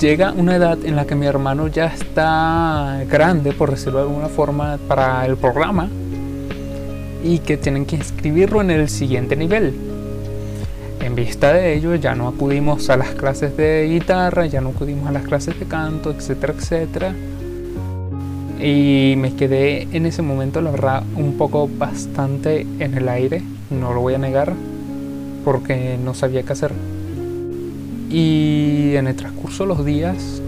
llega 0.00 0.32
una 0.32 0.56
edad 0.56 0.78
en 0.84 0.96
la 0.96 1.06
que 1.06 1.14
mi 1.14 1.26
hermano 1.26 1.68
ya 1.68 1.86
está 1.86 3.04
grande, 3.08 3.52
por 3.52 3.70
decirlo 3.70 4.00
de 4.00 4.08
alguna 4.08 4.28
forma, 4.28 4.78
para 4.88 5.24
el 5.26 5.36
programa 5.36 5.88
y 7.22 7.38
que 7.38 7.56
tienen 7.56 7.86
que 7.86 7.96
inscribirlo 7.96 8.60
en 8.60 8.70
el 8.70 8.88
siguiente 8.88 9.36
nivel. 9.36 9.74
En 11.00 11.14
vista 11.14 11.52
de 11.52 11.74
ello, 11.74 11.94
ya 11.94 12.14
no 12.14 12.28
acudimos 12.28 12.90
a 12.90 12.96
las 12.96 13.10
clases 13.10 13.56
de 13.56 13.88
guitarra, 13.88 14.46
ya 14.46 14.60
no 14.60 14.70
acudimos 14.70 15.08
a 15.08 15.12
las 15.12 15.24
clases 15.24 15.58
de 15.58 15.66
canto, 15.66 16.10
etcétera, 16.10 16.54
etcétera. 16.56 17.14
Y 18.60 19.14
me 19.16 19.34
quedé 19.34 19.88
en 19.92 20.06
ese 20.06 20.22
momento, 20.22 20.60
la 20.60 20.70
verdad, 20.70 21.02
un 21.16 21.36
poco 21.36 21.68
bastante 21.68 22.66
en 22.78 22.94
el 22.96 23.08
aire, 23.08 23.42
no 23.70 23.92
lo 23.92 24.00
voy 24.00 24.14
a 24.14 24.18
negar, 24.18 24.52
porque 25.44 25.98
no 26.02 26.14
sabía 26.14 26.42
qué 26.42 26.52
hacer. 26.52 26.72
Y 28.10 28.94
en 28.96 29.06
el 29.06 29.16
transcurso 29.16 29.64
de 29.64 29.68
los 29.68 29.84
días, 29.84 30.42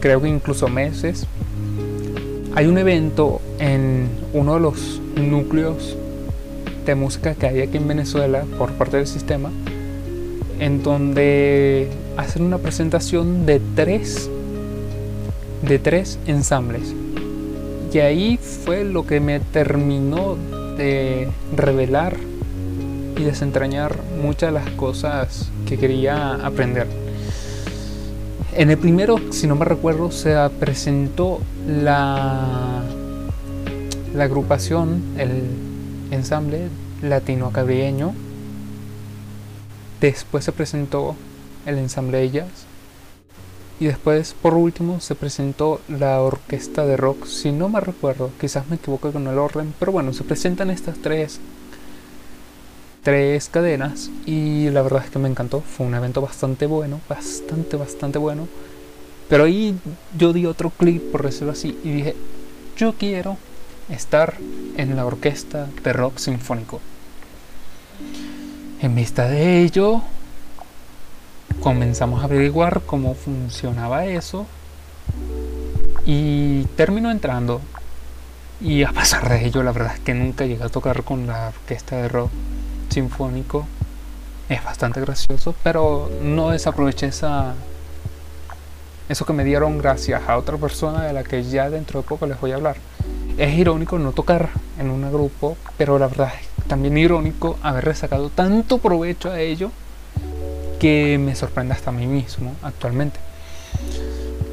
creo 0.00 0.20
que 0.22 0.28
incluso 0.28 0.68
meses, 0.68 1.26
hay 2.54 2.66
un 2.66 2.78
evento 2.78 3.40
en 3.58 4.08
uno 4.32 4.54
de 4.54 4.60
los 4.60 5.00
núcleos 5.16 5.96
de 6.84 6.94
música 6.94 7.34
que 7.34 7.46
hay 7.46 7.60
aquí 7.60 7.76
en 7.76 7.88
Venezuela 7.88 8.44
por 8.58 8.72
parte 8.72 8.96
del 8.96 9.06
sistema, 9.06 9.50
en 10.58 10.82
donde 10.82 11.88
hacen 12.16 12.42
una 12.42 12.58
presentación 12.58 13.46
de 13.46 13.60
tres, 13.74 14.28
de 15.62 15.78
tres 15.78 16.18
ensambles. 16.26 16.94
Y 17.92 17.98
ahí 18.00 18.38
fue 18.38 18.84
lo 18.84 19.06
que 19.06 19.20
me 19.20 19.40
terminó 19.40 20.36
de 20.76 21.28
revelar 21.56 22.16
y 23.18 23.24
desentrañar 23.24 23.96
muchas 24.22 24.52
de 24.52 24.60
las 24.60 24.70
cosas 24.70 25.50
que 25.66 25.76
quería 25.76 26.34
aprender. 26.34 26.86
En 28.54 28.70
el 28.70 28.78
primero, 28.78 29.20
si 29.32 29.46
no 29.46 29.56
me 29.56 29.64
recuerdo, 29.64 30.10
se 30.10 30.34
presentó 30.58 31.40
la 31.66 32.82
la 34.14 34.24
agrupación, 34.24 35.02
el 35.18 35.42
ensamble 36.10 36.68
latino-acadieño. 37.02 38.14
Después 40.00 40.44
se 40.44 40.52
presentó 40.52 41.16
el 41.66 41.78
ensamble 41.78 42.22
Ellas. 42.22 42.48
Y 43.80 43.86
después, 43.86 44.34
por 44.40 44.54
último, 44.54 45.00
se 45.00 45.14
presentó 45.14 45.80
la 45.88 46.20
orquesta 46.20 46.84
de 46.84 46.96
rock. 46.96 47.26
Si 47.26 47.52
no 47.52 47.68
me 47.68 47.80
recuerdo, 47.80 48.30
quizás 48.40 48.68
me 48.68 48.76
equivoco 48.76 49.12
con 49.12 49.26
el 49.28 49.38
orden, 49.38 49.72
pero 49.78 49.92
bueno, 49.92 50.12
se 50.12 50.24
presentan 50.24 50.70
estas 50.70 50.98
tres, 50.98 51.38
tres 53.08 53.48
cadenas. 53.48 54.10
Y 54.26 54.68
la 54.68 54.82
verdad 54.82 55.02
es 55.02 55.10
que 55.10 55.18
me 55.18 55.30
encantó. 55.30 55.62
Fue 55.62 55.86
un 55.86 55.94
evento 55.94 56.20
bastante 56.20 56.66
bueno, 56.66 57.00
bastante, 57.08 57.78
bastante 57.78 58.18
bueno. 58.18 58.46
Pero 59.30 59.44
ahí 59.44 59.78
yo 60.18 60.34
di 60.34 60.44
otro 60.44 60.68
clic, 60.68 61.02
por 61.10 61.22
decirlo 61.22 61.52
así, 61.52 61.78
y 61.82 61.90
dije: 61.90 62.16
Yo 62.76 62.92
quiero 62.92 63.38
estar 63.88 64.34
en 64.76 64.94
la 64.94 65.06
orquesta 65.06 65.68
de 65.82 65.92
rock 65.94 66.18
sinfónico. 66.18 66.80
En 68.82 68.94
vista 68.94 69.26
de 69.26 69.62
ello, 69.62 70.02
comenzamos 71.60 72.20
a 72.20 72.24
averiguar 72.24 72.82
cómo 72.84 73.14
funcionaba 73.14 74.04
eso 74.04 74.46
y 76.04 76.64
terminó 76.76 77.10
entrando. 77.10 77.62
Y 78.60 78.82
a 78.82 78.92
pesar 78.92 79.30
de 79.30 79.46
ello, 79.46 79.62
la 79.62 79.72
verdad 79.72 79.94
es 79.94 80.00
que 80.00 80.12
nunca 80.12 80.44
llegué 80.44 80.64
a 80.64 80.68
tocar 80.68 81.04
con 81.04 81.26
la 81.26 81.48
orquesta 81.48 81.96
de 81.96 82.08
rock 82.08 82.30
sinfónico. 82.88 83.66
Es 84.48 84.64
bastante 84.64 85.00
gracioso, 85.00 85.54
pero 85.62 86.10
no 86.22 86.50
desaproveché 86.50 87.06
esa 87.06 87.54
eso 89.08 89.24
que 89.24 89.32
me 89.32 89.44
dieron 89.44 89.78
gracias 89.78 90.28
a 90.28 90.36
otra 90.36 90.58
persona 90.58 91.04
de 91.04 91.14
la 91.14 91.24
que 91.24 91.42
ya 91.42 91.70
dentro 91.70 92.02
de 92.02 92.08
poco 92.08 92.26
les 92.26 92.38
voy 92.38 92.52
a 92.52 92.56
hablar 92.56 92.76
es 93.38 93.56
irónico 93.56 93.98
no 93.98 94.12
tocar 94.12 94.50
en 94.78 94.90
un 94.90 95.10
grupo, 95.12 95.56
pero 95.76 95.98
la 95.98 96.08
verdad 96.08 96.32
es 96.34 96.64
también 96.66 96.98
irónico 96.98 97.56
haber 97.62 97.94
sacado 97.94 98.30
tanto 98.30 98.78
provecho 98.78 99.30
a 99.30 99.40
ello 99.40 99.70
que 100.80 101.18
me 101.18 101.36
sorprende 101.36 101.72
hasta 101.72 101.90
a 101.90 101.92
mí 101.92 102.06
mismo 102.06 102.54
actualmente. 102.62 103.20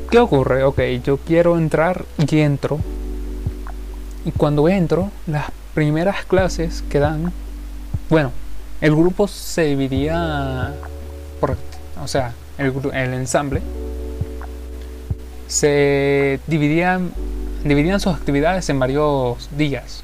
¿Qué 0.10 0.20
ocurre? 0.20 0.64
Ok, 0.64 0.80
yo 1.04 1.18
quiero 1.18 1.58
entrar 1.58 2.06
y 2.18 2.40
entro. 2.40 2.80
Y 4.24 4.32
cuando 4.32 4.70
entro, 4.70 5.10
las 5.26 5.48
primeras 5.74 6.26
clases 6.26 6.84
que 6.90 7.00
dan, 7.00 7.34
bueno, 8.10 8.32
el 8.82 8.96
grupo 8.96 9.28
se 9.28 9.64
dividía 9.64 10.74
o 12.02 12.08
sea, 12.08 12.34
el, 12.58 12.74
el 12.94 13.14
ensamble 13.14 13.62
se 15.48 16.40
dividía 16.48 17.00
dividían 17.64 18.00
sus 18.00 18.14
actividades 18.14 18.70
en 18.70 18.80
varios 18.80 19.50
días. 19.58 20.04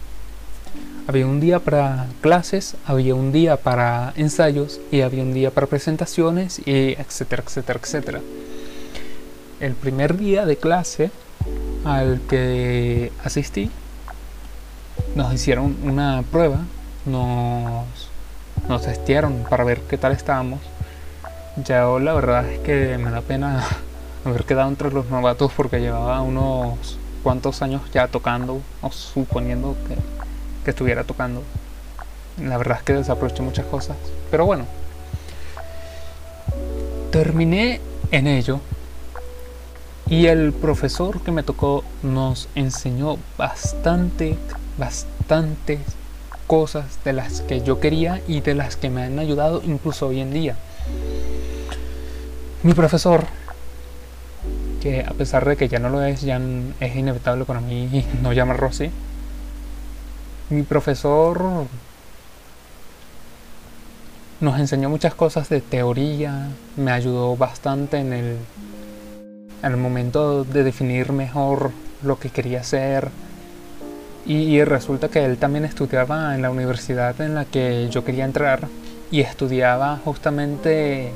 Había 1.07 1.27
un 1.27 1.39
día 1.39 1.59
para 1.59 2.07
clases, 2.21 2.75
había 2.85 3.15
un 3.15 3.31
día 3.31 3.57
para 3.57 4.13
ensayos 4.15 4.79
y 4.91 5.01
había 5.01 5.21
un 5.23 5.33
día 5.33 5.51
para 5.51 5.67
presentaciones 5.67 6.59
y 6.65 6.93
etcétera, 6.93 7.43
etcétera, 7.45 7.79
etcétera. 7.81 8.21
El 9.59 9.73
primer 9.73 10.17
día 10.17 10.45
de 10.45 10.57
clase 10.57 11.11
al 11.83 12.19
que 12.29 13.11
asistí, 13.23 13.69
nos 15.15 15.33
hicieron 15.33 15.75
una 15.83 16.23
prueba, 16.31 16.59
nos, 17.05 17.85
nos 18.67 18.81
testearon 18.83 19.45
para 19.49 19.63
ver 19.63 19.81
qué 19.81 19.97
tal 19.97 20.11
estábamos. 20.11 20.59
Ya 21.65 21.83
la 21.83 22.13
verdad 22.13 22.49
es 22.49 22.59
que 22.59 22.97
me 22.97 23.11
da 23.11 23.21
pena 23.21 23.63
haber 24.25 24.45
quedado 24.45 24.69
entre 24.69 24.91
los 24.91 25.09
novatos 25.09 25.51
porque 25.55 25.79
llevaba 25.79 26.21
unos 26.21 26.97
cuántos 27.23 27.61
años 27.61 27.81
ya 27.93 28.07
tocando, 28.07 28.61
o 28.81 28.91
suponiendo 28.91 29.75
que, 29.87 30.69
estuviera 30.69 31.03
tocando. 31.03 31.43
La 32.41 32.57
verdad 32.57 32.77
es 32.77 32.83
que 32.83 32.93
desaproveché 32.93 33.43
muchas 33.43 33.65
cosas. 33.65 33.97
Pero 34.29 34.45
bueno. 34.45 34.65
Terminé 37.11 37.81
en 38.11 38.27
ello. 38.27 38.59
Y 40.07 40.27
el 40.27 40.53
profesor 40.53 41.21
que 41.21 41.31
me 41.31 41.43
tocó 41.43 41.83
nos 42.03 42.47
enseñó 42.55 43.17
bastante, 43.37 44.37
bastantes 44.77 45.79
cosas 46.51 46.99
de 47.05 47.13
las 47.13 47.39
que 47.39 47.61
yo 47.61 47.79
quería 47.79 48.19
y 48.27 48.41
de 48.41 48.55
las 48.55 48.75
que 48.75 48.89
me 48.89 49.03
han 49.03 49.19
ayudado 49.19 49.61
incluso 49.63 50.07
hoy 50.07 50.19
en 50.19 50.33
día. 50.33 50.57
Mi 52.61 52.73
profesor, 52.73 53.23
que 54.81 54.99
a 54.99 55.11
pesar 55.11 55.47
de 55.47 55.55
que 55.55 55.69
ya 55.69 55.79
no 55.79 55.87
lo 55.87 56.03
es, 56.03 56.23
ya 56.23 56.41
es 56.81 56.93
inevitable 56.93 57.45
para 57.45 57.61
mí 57.61 58.05
no 58.21 58.33
llamarlo 58.33 58.67
así. 58.67 58.91
Mi 60.49 60.63
profesor 60.63 61.67
nos 64.41 64.59
enseñó 64.59 64.89
muchas 64.89 65.15
cosas 65.15 65.47
de 65.47 65.61
teoría, 65.61 66.49
me 66.75 66.91
ayudó 66.91 67.37
bastante 67.37 67.99
en 67.99 68.11
el, 68.11 68.37
en 69.63 69.71
el 69.71 69.77
momento 69.77 70.43
de 70.43 70.65
definir 70.65 71.13
mejor 71.13 71.71
lo 72.03 72.19
que 72.19 72.29
quería 72.29 72.59
hacer. 72.59 73.09
Y, 74.25 74.63
resulta 74.63 75.09
que 75.09 75.25
él 75.25 75.37
también 75.37 75.65
estudiaba 75.65 76.35
en 76.35 76.41
la 76.41 76.51
universidad 76.51 77.19
en 77.21 77.35
la 77.35 77.45
que 77.45 77.89
yo 77.89 78.05
quería 78.05 78.25
entrar 78.25 78.67
y 79.09 79.21
estudiaba 79.21 79.99
justamente 80.05 81.11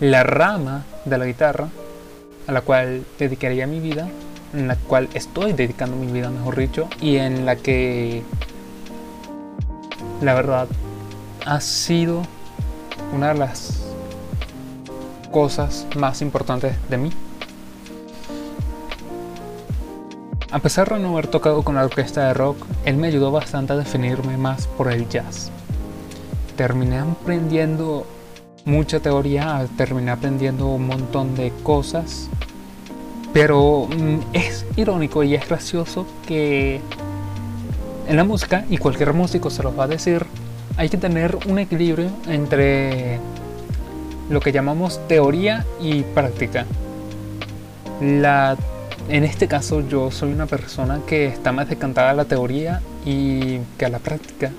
la 0.00 0.24
rama 0.24 0.84
de 1.04 1.18
la 1.18 1.26
guitarra 1.26 1.68
a 2.46 2.52
la 2.52 2.60
cual 2.60 3.04
dedicaría 3.18 3.66
mi 3.66 3.80
vida, 3.80 4.08
en 4.52 4.68
la 4.68 4.76
cual 4.76 5.08
estoy 5.14 5.52
dedicando 5.52 5.96
mi 5.96 6.10
vida, 6.10 6.28
mejor 6.28 6.56
dicho, 6.56 6.88
y 7.00 7.16
en 7.16 7.46
la 7.46 7.56
que 7.56 8.22
la 10.20 10.34
verdad 10.34 10.66
ha 11.46 11.60
sido 11.60 12.22
una 13.14 13.32
de 13.32 13.38
las 13.38 13.84
cosas 15.30 15.86
más 15.96 16.20
importantes 16.20 16.74
de 16.88 16.96
mí. 16.96 17.10
A 20.54 20.60
pesar 20.60 20.88
de 20.88 21.00
no 21.00 21.14
haber 21.14 21.26
tocado 21.26 21.64
con 21.64 21.74
la 21.74 21.84
orquesta 21.84 22.28
de 22.28 22.32
rock, 22.32 22.56
él 22.84 22.96
me 22.96 23.08
ayudó 23.08 23.32
bastante 23.32 23.72
a 23.72 23.76
definirme 23.76 24.36
más 24.36 24.68
por 24.68 24.92
el 24.92 25.08
jazz. 25.08 25.50
Terminé 26.56 27.00
aprendiendo 27.00 28.06
mucha 28.64 29.00
teoría, 29.00 29.66
terminé 29.76 30.12
aprendiendo 30.12 30.68
un 30.68 30.86
montón 30.86 31.34
de 31.34 31.52
cosas, 31.64 32.28
pero 33.32 33.88
mm, 33.88 34.18
es 34.32 34.64
irónico 34.76 35.24
y 35.24 35.34
es 35.34 35.48
gracioso 35.48 36.06
que 36.24 36.80
en 38.06 38.16
la 38.16 38.22
música, 38.22 38.64
y 38.70 38.78
cualquier 38.78 39.12
músico 39.12 39.50
se 39.50 39.64
lo 39.64 39.74
va 39.74 39.84
a 39.84 39.88
decir, 39.88 40.24
hay 40.76 40.88
que 40.88 40.98
tener 40.98 41.36
un 41.48 41.58
equilibrio 41.58 42.10
entre 42.28 43.18
lo 44.30 44.38
que 44.38 44.52
llamamos 44.52 45.00
teoría 45.08 45.66
y 45.80 46.02
práctica. 46.02 46.64
La, 48.00 48.56
en 49.08 49.24
este 49.24 49.48
caso 49.48 49.86
yo 49.86 50.10
soy 50.10 50.32
una 50.32 50.46
persona 50.46 51.00
que 51.06 51.26
está 51.26 51.52
más 51.52 51.68
decantada 51.68 52.10
a 52.10 52.14
la 52.14 52.24
teoría 52.24 52.80
y 53.04 53.58
que 53.78 53.84
a 53.84 53.88
la 53.88 53.98
práctica, 53.98 54.50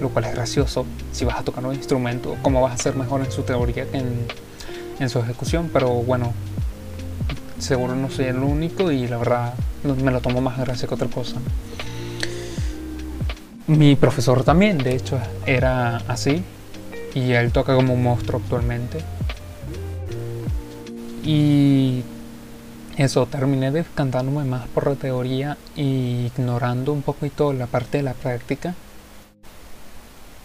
lo 0.00 0.08
cual 0.08 0.24
es 0.26 0.34
gracioso 0.34 0.86
si 1.12 1.24
vas 1.24 1.38
a 1.38 1.42
tocar 1.42 1.64
un 1.66 1.74
instrumento, 1.74 2.36
cómo 2.42 2.60
vas 2.62 2.74
a 2.74 2.82
ser 2.82 2.96
mejor 2.96 3.22
en 3.22 3.30
su 3.30 3.42
teoría 3.42 3.86
que 3.86 3.98
en, 3.98 5.08
su 5.08 5.18
ejecución, 5.18 5.68
pero 5.72 5.90
bueno, 5.90 6.32
seguro 7.58 7.96
no 7.96 8.08
soy 8.08 8.26
el 8.26 8.38
único 8.38 8.92
y 8.92 9.08
la 9.08 9.18
verdad 9.18 9.54
me 9.82 10.12
lo 10.12 10.20
tomo 10.20 10.40
más 10.40 10.58
gracia 10.58 10.86
que 10.86 10.94
otra 10.94 11.08
cosa. 11.08 11.38
Mi 13.66 13.96
profesor 13.96 14.44
también, 14.44 14.78
de 14.78 14.94
hecho, 14.94 15.18
era 15.44 15.96
así. 16.08 16.44
Y 17.14 17.32
él 17.32 17.50
toca 17.52 17.74
como 17.74 17.94
un 17.94 18.02
monstruo 18.02 18.40
actualmente. 18.40 18.98
Y 21.24 22.02
eso, 22.96 23.26
terminé 23.26 23.70
descantándome 23.70 24.44
más 24.44 24.68
por 24.68 24.86
la 24.86 24.96
teoría 24.96 25.56
y 25.74 26.26
ignorando 26.26 26.92
un 26.92 27.02
poquito 27.02 27.52
la 27.52 27.66
parte 27.66 27.98
de 27.98 28.02
la 28.02 28.14
práctica. 28.14 28.74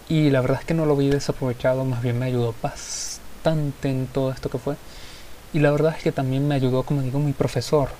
Y 0.08 0.30
la 0.30 0.40
verdad 0.40 0.60
es 0.60 0.66
que 0.66 0.74
no 0.74 0.86
lo 0.86 0.96
vi 0.96 1.08
desaprovechado, 1.08 1.84
más 1.84 2.02
bien 2.02 2.18
me 2.18 2.26
ayudó 2.26 2.54
bastante 2.62 3.90
en 3.90 4.06
todo 4.06 4.32
esto 4.32 4.48
que 4.48 4.58
fue. 4.58 4.76
Y 5.52 5.58
la 5.58 5.70
verdad 5.70 5.94
es 5.96 6.02
que 6.02 6.12
también 6.12 6.48
me 6.48 6.54
ayudó, 6.54 6.82
como 6.82 7.02
digo, 7.02 7.18
mi 7.18 7.32
profesor. 7.32 7.90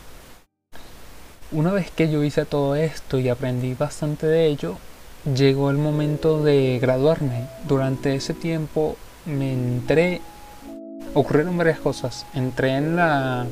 Una 1.53 1.73
vez 1.73 1.91
que 1.91 2.11
yo 2.11 2.25
hice 2.25 2.45
todo 2.45 2.75
esto 2.75 3.19
y 3.19 3.29
aprendí 3.29 3.75
bastante 3.75 4.27
de 4.27 4.47
ello, 4.47 4.77
llegó 5.35 5.71
el 5.71 5.77
momento 5.77 6.43
de 6.43 6.79
graduarme. 6.81 7.47
Durante 7.67 8.15
ese 8.15 8.33
tiempo 8.33 8.97
me 9.27 9.53
entré, 9.53 10.21
ocurrieron 11.15 11.59
varias 11.59 11.81
cosas. 11.81 12.27
Entré 12.35 12.77
en 12.77 12.97
la 12.97 13.47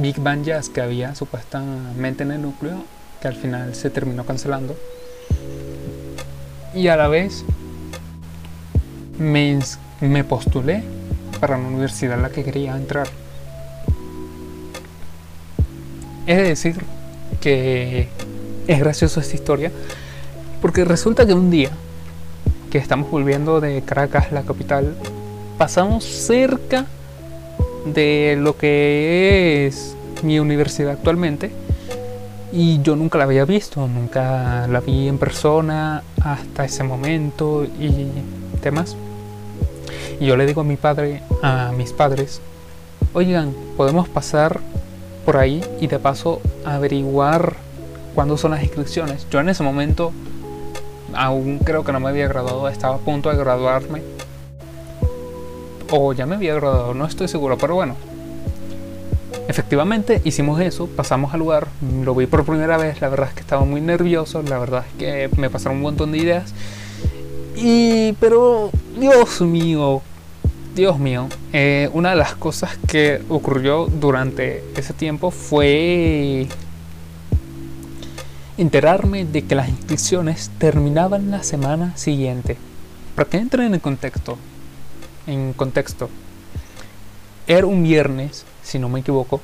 Big 0.00 0.20
Bang 0.20 0.42
Jazz 0.42 0.68
que 0.68 0.80
había 0.80 1.14
supuestamente 1.14 2.22
en 2.22 2.32
el 2.32 2.42
núcleo, 2.42 2.84
que 3.20 3.28
al 3.28 3.34
final 3.34 3.74
se 3.74 3.90
terminó 3.90 4.24
cancelando. 4.24 4.76
Y 6.74 6.88
a 6.88 6.96
la 6.96 7.08
vez 7.08 7.44
me, 9.18 9.58
me 10.00 10.24
postulé 10.24 10.82
para 11.40 11.56
una 11.56 11.68
universidad 11.68 12.14
en 12.16 12.22
la 12.22 12.30
que 12.30 12.44
quería 12.44 12.76
entrar. 12.76 13.08
Es 16.26 16.38
decir, 16.38 16.76
que 17.40 18.08
es 18.66 18.78
gracioso 18.80 19.20
esta 19.20 19.34
historia 19.34 19.72
porque 20.60 20.84
resulta 20.84 21.26
que 21.26 21.34
un 21.34 21.50
día 21.50 21.70
que 22.70 22.78
estamos 22.78 23.10
volviendo 23.10 23.60
de 23.60 23.82
Caracas, 23.82 24.30
la 24.32 24.42
capital, 24.42 24.94
pasamos 25.56 26.04
cerca 26.04 26.86
de 27.92 28.36
lo 28.38 28.56
que 28.56 29.66
es 29.66 29.96
mi 30.22 30.38
universidad 30.38 30.92
actualmente 30.92 31.50
y 32.52 32.80
yo 32.82 32.96
nunca 32.96 33.18
la 33.18 33.24
había 33.24 33.44
visto, 33.44 33.86
nunca 33.86 34.66
la 34.68 34.80
vi 34.80 35.08
en 35.08 35.18
persona 35.18 36.02
hasta 36.22 36.64
ese 36.64 36.82
momento 36.82 37.64
y 37.64 38.08
demás. 38.62 38.96
Y 40.18 40.26
yo 40.26 40.36
le 40.36 40.46
digo 40.46 40.62
a 40.62 40.64
mi 40.64 40.76
padre, 40.76 41.22
a 41.42 41.72
mis 41.76 41.92
padres, 41.92 42.40
oigan, 43.12 43.54
podemos 43.76 44.08
pasar 44.08 44.60
por 45.24 45.36
ahí 45.36 45.62
y 45.80 45.86
de 45.86 45.98
paso 45.98 46.40
averiguar 46.64 47.54
cuándo 48.14 48.36
son 48.36 48.52
las 48.52 48.62
inscripciones. 48.62 49.26
Yo 49.30 49.40
en 49.40 49.50
ese 49.50 49.62
momento 49.62 50.12
aún 51.14 51.58
creo 51.58 51.84
que 51.84 51.92
no 51.92 52.00
me 52.00 52.08
había 52.08 52.28
graduado, 52.28 52.68
estaba 52.68 52.96
a 52.96 52.98
punto 52.98 53.30
de 53.30 53.36
graduarme. 53.36 54.02
O 55.90 56.12
ya 56.12 56.26
me 56.26 56.34
había 56.34 56.54
graduado, 56.54 56.94
no 56.94 57.06
estoy 57.06 57.28
seguro, 57.28 57.56
pero 57.56 57.74
bueno. 57.74 57.96
Efectivamente 59.48 60.20
hicimos 60.24 60.60
eso, 60.60 60.86
pasamos 60.86 61.32
al 61.32 61.40
lugar, 61.40 61.68
lo 62.04 62.14
vi 62.14 62.26
por 62.26 62.44
primera 62.44 62.76
vez, 62.76 63.00
la 63.00 63.08
verdad 63.08 63.28
es 63.28 63.34
que 63.34 63.40
estaba 63.40 63.64
muy 63.64 63.80
nervioso, 63.80 64.42
la 64.42 64.58
verdad 64.58 64.84
es 64.86 64.98
que 64.98 65.30
me 65.40 65.48
pasaron 65.48 65.78
un 65.78 65.82
montón 65.82 66.12
de 66.12 66.18
ideas. 66.18 66.52
Y, 67.56 68.12
pero, 68.20 68.70
Dios 68.98 69.40
mío, 69.40 70.02
Dios 70.74 70.98
mío, 70.98 71.28
eh, 71.52 71.88
una 71.94 72.10
de 72.10 72.16
las 72.16 72.34
cosas 72.34 72.78
que 72.86 73.22
ocurrió 73.30 73.86
durante 73.86 74.62
ese 74.76 74.92
tiempo 74.92 75.30
fue 75.30 76.46
enterarme 78.58 79.24
de 79.24 79.42
que 79.42 79.54
las 79.54 79.68
inscripciones 79.68 80.50
terminaban 80.58 81.30
la 81.30 81.42
semana 81.42 81.96
siguiente. 81.96 82.58
Para 83.14 83.28
que 83.28 83.38
entren 83.38 83.72
en 83.72 83.80
contexto, 83.80 84.36
en 85.28 85.52
contexto, 85.52 86.10
era 87.46 87.64
un 87.66 87.84
viernes, 87.84 88.44
si 88.64 88.80
no 88.80 88.88
me 88.88 89.00
equivoco, 89.00 89.40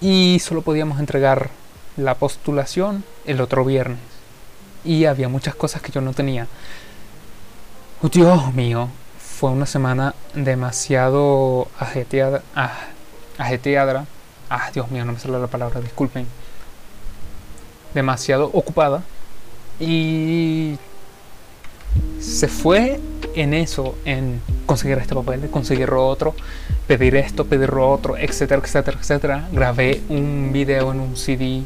y 0.00 0.38
solo 0.40 0.62
podíamos 0.62 1.00
entregar 1.00 1.50
la 1.96 2.14
postulación 2.14 3.02
el 3.26 3.40
otro 3.40 3.64
viernes. 3.64 3.98
Y 4.84 5.06
había 5.06 5.28
muchas 5.28 5.56
cosas 5.56 5.82
que 5.82 5.90
yo 5.90 6.00
no 6.00 6.12
tenía. 6.12 6.46
Oh, 8.00 8.08
Dios 8.08 8.54
mío, 8.54 8.88
fue 9.18 9.50
una 9.50 9.66
semana 9.66 10.14
demasiado 10.34 11.66
ajeteada. 11.80 12.42
Ah. 12.54 12.78
Ah, 14.50 14.70
Dios 14.72 14.90
mío, 14.90 15.04
no 15.04 15.12
me 15.12 15.18
sale 15.18 15.38
la 15.38 15.48
palabra, 15.48 15.80
disculpen 15.80 16.26
demasiado 17.94 18.50
ocupada 18.52 19.02
y 19.80 20.78
se 22.20 22.48
fue 22.48 23.00
en 23.34 23.54
eso, 23.54 23.96
en 24.04 24.40
conseguir 24.66 24.98
este 24.98 25.14
papel, 25.14 25.48
conseguir 25.50 25.90
otro, 25.92 26.34
pedir 26.86 27.16
esto, 27.16 27.46
pedir 27.46 27.70
otro, 27.72 28.16
etcétera, 28.16 28.60
etcétera, 28.64 28.98
etcétera. 29.00 29.48
Grabé 29.52 30.02
un 30.08 30.50
video 30.52 30.92
en 30.92 31.00
un 31.00 31.16
CD, 31.16 31.62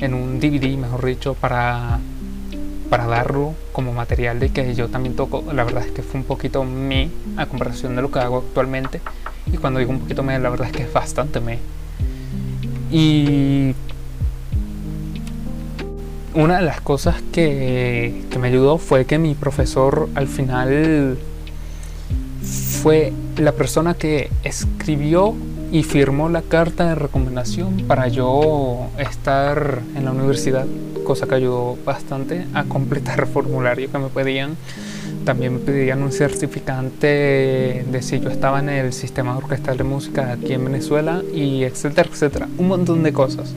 en 0.00 0.14
un 0.14 0.40
DVD, 0.40 0.76
mejor 0.76 1.04
dicho, 1.04 1.34
para, 1.34 1.98
para 2.90 3.06
darlo 3.06 3.54
como 3.72 3.92
material 3.92 4.38
de 4.40 4.50
que 4.50 4.74
yo 4.74 4.88
también 4.88 5.16
toco. 5.16 5.44
La 5.52 5.64
verdad 5.64 5.84
es 5.86 5.92
que 5.92 6.02
fue 6.02 6.20
un 6.20 6.26
poquito 6.26 6.64
me 6.64 7.10
a 7.36 7.46
comparación 7.46 7.96
de 7.96 8.02
lo 8.02 8.10
que 8.10 8.18
hago 8.18 8.38
actualmente. 8.38 9.00
Y 9.52 9.56
cuando 9.56 9.80
digo 9.80 9.90
un 9.90 10.00
poquito 10.00 10.22
me, 10.22 10.38
la 10.38 10.50
verdad 10.50 10.68
es 10.68 10.72
que 10.72 10.82
es 10.82 10.92
bastante 10.92 11.40
me. 11.40 11.58
Y 12.90 13.74
una 16.34 16.58
de 16.58 16.64
las 16.64 16.80
cosas 16.80 17.16
que, 17.32 18.24
que 18.30 18.38
me 18.38 18.48
ayudó 18.48 18.78
fue 18.78 19.04
que 19.04 19.18
mi 19.18 19.34
profesor 19.34 20.08
al 20.14 20.28
final 20.28 21.18
fue 22.42 23.12
la 23.36 23.52
persona 23.52 23.94
que 23.94 24.30
escribió 24.44 25.34
y 25.70 25.82
firmó 25.82 26.28
la 26.28 26.42
carta 26.42 26.88
de 26.88 26.94
recomendación 26.94 27.84
para 27.86 28.08
yo 28.08 28.86
estar 28.98 29.80
en 29.94 30.04
la 30.04 30.12
universidad, 30.12 30.66
cosa 31.04 31.26
que 31.26 31.34
ayudó 31.34 31.76
bastante 31.84 32.46
a 32.54 32.64
completar 32.64 33.20
el 33.20 33.26
formulario 33.34 33.90
que 33.90 33.98
me 33.98 34.08
pedían. 34.08 34.56
También 35.24 35.54
me 35.54 35.58
pedían 35.58 36.02
un 36.02 36.12
certificante 36.12 37.84
de 37.86 38.02
si 38.02 38.18
yo 38.18 38.30
estaba 38.30 38.60
en 38.60 38.70
el 38.70 38.92
sistema 38.94 39.36
orquestal 39.36 39.76
de 39.76 39.84
música 39.84 40.32
aquí 40.32 40.54
en 40.54 40.64
Venezuela 40.64 41.22
y 41.34 41.64
etcétera, 41.64 42.08
etcétera. 42.10 42.48
Un 42.56 42.68
montón 42.68 43.02
de 43.02 43.12
cosas. 43.12 43.52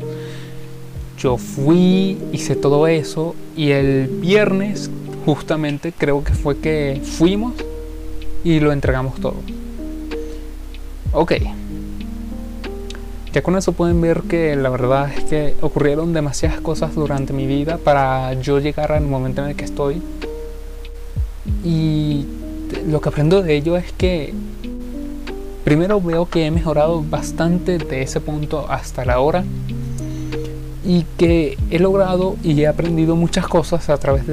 Yo 1.21 1.37
fui, 1.37 2.17
hice 2.31 2.55
todo 2.55 2.87
eso 2.87 3.35
y 3.55 3.69
el 3.69 4.07
viernes 4.07 4.89
justamente 5.23 5.93
creo 5.95 6.23
que 6.23 6.33
fue 6.33 6.57
que 6.57 6.99
fuimos 7.03 7.53
y 8.43 8.59
lo 8.59 8.71
entregamos 8.71 9.19
todo. 9.21 9.35
Ok. 11.13 11.33
Ya 13.33 13.43
con 13.43 13.55
eso 13.55 13.71
pueden 13.73 14.01
ver 14.01 14.23
que 14.23 14.55
la 14.55 14.69
verdad 14.69 15.11
es 15.15 15.23
que 15.25 15.55
ocurrieron 15.61 16.11
demasiadas 16.11 16.59
cosas 16.59 16.95
durante 16.95 17.33
mi 17.33 17.45
vida 17.45 17.77
para 17.77 18.33
yo 18.33 18.57
llegar 18.59 18.91
al 18.91 19.03
momento 19.03 19.43
en 19.43 19.49
el 19.49 19.55
que 19.55 19.65
estoy. 19.65 20.01
Y 21.63 22.25
lo 22.87 22.99
que 22.99 23.09
aprendo 23.09 23.43
de 23.43 23.55
ello 23.55 23.77
es 23.77 23.91
que 23.91 24.33
primero 25.63 26.01
veo 26.01 26.27
que 26.27 26.47
he 26.47 26.51
mejorado 26.51 27.03
bastante 27.07 27.77
de 27.77 28.01
ese 28.01 28.21
punto 28.21 28.65
hasta 28.67 29.05
la 29.05 29.19
hora 29.19 29.43
y 30.83 31.03
que 31.17 31.57
he 31.69 31.79
logrado 31.79 32.37
y 32.43 32.59
he 32.61 32.67
aprendido 32.67 33.15
muchas 33.15 33.47
cosas 33.47 33.89
a 33.89 33.97
través 33.97 34.25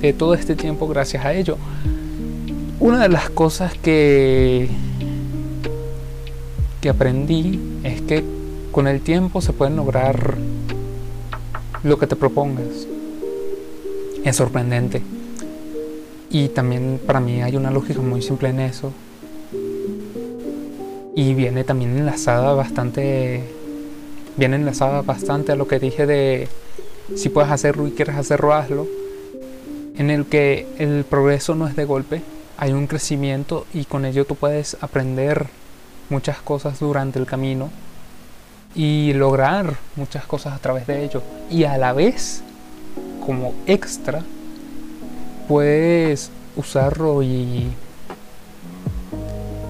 de, 0.00 0.12
todo 0.12 0.34
este 0.34 0.56
tiempo 0.56 0.88
gracias 0.88 1.24
a 1.24 1.32
ello. 1.32 1.56
Una 2.80 3.00
de 3.00 3.08
las 3.08 3.30
cosas 3.30 3.74
que, 3.74 4.68
que 6.80 6.88
aprendí 6.88 7.60
es 7.84 8.00
que 8.02 8.24
con 8.72 8.88
el 8.88 9.00
tiempo 9.00 9.40
se 9.40 9.52
puede 9.52 9.70
lograr 9.70 10.36
lo 11.84 11.98
que 11.98 12.06
te 12.06 12.16
propongas. 12.16 12.88
Es 14.24 14.36
sorprendente. 14.36 15.02
Y 16.30 16.48
también 16.48 16.98
para 17.04 17.20
mí 17.20 17.42
hay 17.42 17.56
una 17.56 17.70
lógica 17.70 18.00
muy 18.00 18.22
simple 18.22 18.48
en 18.48 18.60
eso. 18.60 18.92
Y 21.14 21.34
viene 21.34 21.62
también 21.62 21.96
enlazada 21.96 22.54
bastante. 22.54 23.61
Viene 24.36 24.56
enlazada 24.56 25.02
bastante 25.02 25.52
a 25.52 25.56
lo 25.56 25.68
que 25.68 25.78
dije 25.78 26.06
de 26.06 26.48
si 27.16 27.28
puedes 27.28 27.50
hacerlo 27.50 27.86
y 27.86 27.92
quieres 27.92 28.16
hacerlo, 28.16 28.54
hazlo. 28.54 28.86
En 29.96 30.10
el 30.10 30.26
que 30.26 30.66
el 30.78 31.04
progreso 31.04 31.54
no 31.54 31.68
es 31.68 31.76
de 31.76 31.84
golpe, 31.84 32.22
hay 32.56 32.72
un 32.72 32.86
crecimiento 32.86 33.66
y 33.74 33.84
con 33.84 34.04
ello 34.04 34.24
tú 34.24 34.34
puedes 34.36 34.76
aprender 34.80 35.46
muchas 36.08 36.38
cosas 36.38 36.80
durante 36.80 37.18
el 37.18 37.26
camino 37.26 37.70
y 38.74 39.12
lograr 39.12 39.76
muchas 39.96 40.24
cosas 40.24 40.54
a 40.54 40.58
través 40.58 40.86
de 40.86 41.04
ello. 41.04 41.22
Y 41.50 41.64
a 41.64 41.76
la 41.76 41.92
vez, 41.92 42.42
como 43.24 43.52
extra, 43.66 44.22
puedes 45.48 46.30
usarlo 46.56 47.22
y, 47.22 47.66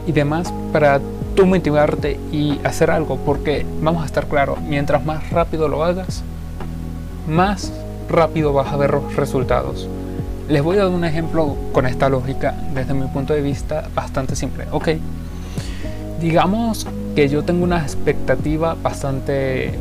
y 0.07 0.13
demás 0.13 0.53
para 0.73 1.01
tú 1.35 1.47
motivarte 1.47 2.19
y 2.31 2.59
hacer 2.65 2.91
algo. 2.91 3.17
Porque 3.17 3.67
vamos 3.81 4.03
a 4.03 4.07
estar 4.07 4.27
claros, 4.27 4.61
mientras 4.61 5.05
más 5.05 5.31
rápido 5.31 5.69
lo 5.69 5.85
hagas, 5.85 6.23
más 7.29 7.73
rápido 8.09 8.53
vas 8.53 8.73
a 8.73 8.77
ver 8.77 8.91
los 8.93 9.17
resultados. 9.17 9.89
Les 10.49 10.63
voy 10.63 10.77
a 10.77 10.85
dar 10.85 10.93
un 10.93 11.05
ejemplo 11.05 11.57
con 11.73 11.87
esta 11.87 12.09
lógica 12.09 12.55
desde 12.75 12.95
mi 12.95 13.07
punto 13.07 13.33
de 13.33 13.41
vista 13.41 13.89
bastante 13.95 14.37
simple. 14.37 14.67
Ok, 14.71 14.89
digamos 16.21 16.87
que 17.15 17.29
yo 17.29 17.43
tengo 17.45 17.65
una 17.65 17.83
expectativa 17.83 18.77
bastante, 18.83 19.73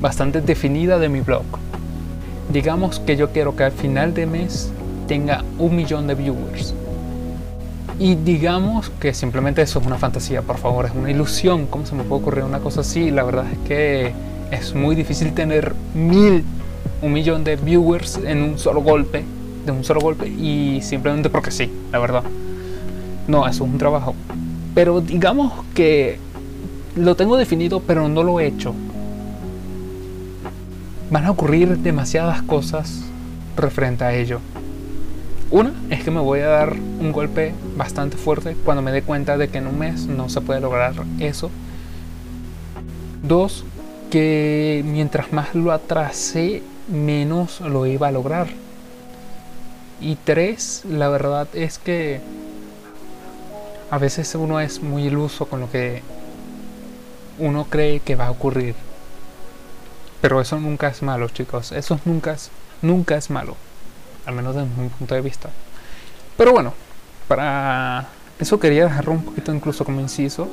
bastante 0.00 0.40
definida 0.40 0.98
de 0.98 1.08
mi 1.08 1.20
blog. 1.20 1.44
Digamos 2.52 3.00
que 3.00 3.16
yo 3.16 3.30
quiero 3.30 3.56
que 3.56 3.64
al 3.64 3.72
final 3.72 4.14
de 4.14 4.26
mes 4.26 4.70
tenga 5.08 5.44
un 5.58 5.76
millón 5.76 6.06
de 6.06 6.14
viewers. 6.14 6.74
Y 7.98 8.16
digamos 8.16 8.90
que 8.90 9.14
simplemente 9.14 9.62
eso 9.62 9.78
es 9.78 9.86
una 9.86 9.98
fantasía, 9.98 10.42
por 10.42 10.58
favor, 10.58 10.86
es 10.86 10.92
una 10.92 11.10
ilusión. 11.10 11.66
¿Cómo 11.66 11.86
se 11.86 11.94
me 11.94 12.02
puede 12.02 12.22
ocurrir 12.22 12.44
una 12.44 12.58
cosa 12.58 12.80
así? 12.80 13.10
La 13.10 13.22
verdad 13.22 13.46
es 13.52 13.58
que 13.68 14.12
es 14.50 14.74
muy 14.74 14.96
difícil 14.96 15.32
tener 15.32 15.74
mil 15.94 16.44
un 17.02 17.12
millón 17.12 17.44
de 17.44 17.56
viewers 17.56 18.18
en 18.24 18.42
un 18.42 18.58
solo 18.58 18.82
golpe, 18.82 19.24
de 19.64 19.72
un 19.72 19.84
solo 19.84 20.00
golpe, 20.00 20.26
y 20.26 20.80
simplemente 20.82 21.28
porque 21.30 21.50
sí, 21.50 21.70
la 21.92 21.98
verdad. 21.98 22.24
No, 23.28 23.46
eso 23.46 23.64
es 23.64 23.70
un 23.70 23.78
trabajo. 23.78 24.14
Pero 24.74 25.00
digamos 25.00 25.52
que 25.74 26.18
lo 26.96 27.14
tengo 27.14 27.36
definido, 27.36 27.80
pero 27.80 28.08
no 28.08 28.22
lo 28.22 28.40
he 28.40 28.46
hecho. 28.46 28.74
Van 31.10 31.24
a 31.26 31.30
ocurrir 31.30 31.78
demasiadas 31.78 32.42
cosas 32.42 33.02
referente 33.56 34.04
a 34.04 34.14
ello. 34.14 34.40
Una 35.54 35.72
es 35.88 36.02
que 36.02 36.10
me 36.10 36.18
voy 36.18 36.40
a 36.40 36.48
dar 36.48 36.72
un 36.72 37.12
golpe 37.12 37.54
bastante 37.76 38.16
fuerte 38.16 38.56
cuando 38.64 38.82
me 38.82 38.90
dé 38.90 39.02
cuenta 39.02 39.38
de 39.38 39.46
que 39.46 39.58
en 39.58 39.68
un 39.68 39.78
mes 39.78 40.06
no 40.06 40.28
se 40.28 40.40
puede 40.40 40.60
lograr 40.60 40.94
eso. 41.20 41.48
Dos, 43.22 43.64
que 44.10 44.82
mientras 44.84 45.32
más 45.32 45.54
lo 45.54 45.70
atrasé, 45.70 46.64
menos 46.88 47.60
lo 47.60 47.86
iba 47.86 48.08
a 48.08 48.10
lograr. 48.10 48.48
Y 50.00 50.16
tres, 50.16 50.82
la 50.90 51.08
verdad 51.08 51.46
es 51.54 51.78
que 51.78 52.20
a 53.92 53.98
veces 53.98 54.34
uno 54.34 54.58
es 54.58 54.82
muy 54.82 55.04
iluso 55.04 55.46
con 55.46 55.60
lo 55.60 55.70
que 55.70 56.02
uno 57.38 57.66
cree 57.70 58.00
que 58.00 58.16
va 58.16 58.26
a 58.26 58.32
ocurrir. 58.32 58.74
Pero 60.20 60.40
eso 60.40 60.58
nunca 60.58 60.88
es 60.88 61.00
malo, 61.00 61.28
chicos. 61.28 61.70
Eso 61.70 62.00
nunca 62.04 62.32
es, 62.32 62.50
nunca 62.82 63.14
es 63.14 63.30
malo. 63.30 63.54
Al 64.26 64.34
menos 64.34 64.54
desde 64.54 64.68
mi 64.80 64.88
punto 64.88 65.14
de 65.14 65.20
vista. 65.20 65.50
Pero 66.36 66.52
bueno, 66.52 66.72
para 67.28 68.08
eso 68.38 68.58
quería 68.58 68.84
dejarlo 68.84 69.12
un 69.12 69.22
poquito 69.22 69.54
incluso 69.54 69.84
como 69.84 70.00
inciso 70.00 70.48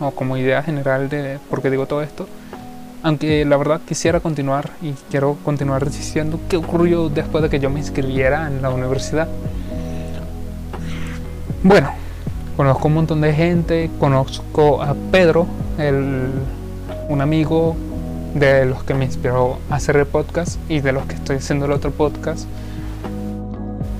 o 0.00 0.10
como 0.12 0.36
idea 0.36 0.62
general 0.62 1.08
de 1.08 1.38
por 1.50 1.62
qué 1.62 1.70
digo 1.70 1.86
todo 1.86 2.02
esto. 2.02 2.28
Aunque 3.02 3.44
la 3.44 3.56
verdad 3.56 3.80
quisiera 3.86 4.20
continuar 4.20 4.70
y 4.80 4.92
quiero 5.10 5.36
continuar 5.44 5.90
diciendo 5.90 6.40
qué 6.48 6.56
ocurrió 6.56 7.08
después 7.08 7.42
de 7.42 7.50
que 7.50 7.60
yo 7.60 7.68
me 7.68 7.80
inscribiera 7.80 8.46
en 8.46 8.62
la 8.62 8.70
universidad. 8.70 9.28
Bueno, 11.62 11.92
conozco 12.56 12.88
un 12.88 12.94
montón 12.94 13.20
de 13.20 13.32
gente, 13.34 13.90
conozco 13.98 14.82
a 14.82 14.94
Pedro, 15.10 15.46
el, 15.78 16.28
un 17.08 17.20
amigo 17.20 17.76
de 18.34 18.64
los 18.64 18.84
que 18.84 18.94
me 18.94 19.04
inspiró 19.04 19.58
a 19.70 19.76
hacer 19.76 19.96
el 19.96 20.06
podcast 20.06 20.58
y 20.68 20.80
de 20.80 20.92
los 20.92 21.04
que 21.06 21.14
estoy 21.14 21.36
haciendo 21.36 21.66
el 21.66 21.72
otro 21.72 21.90
podcast. 21.90 22.46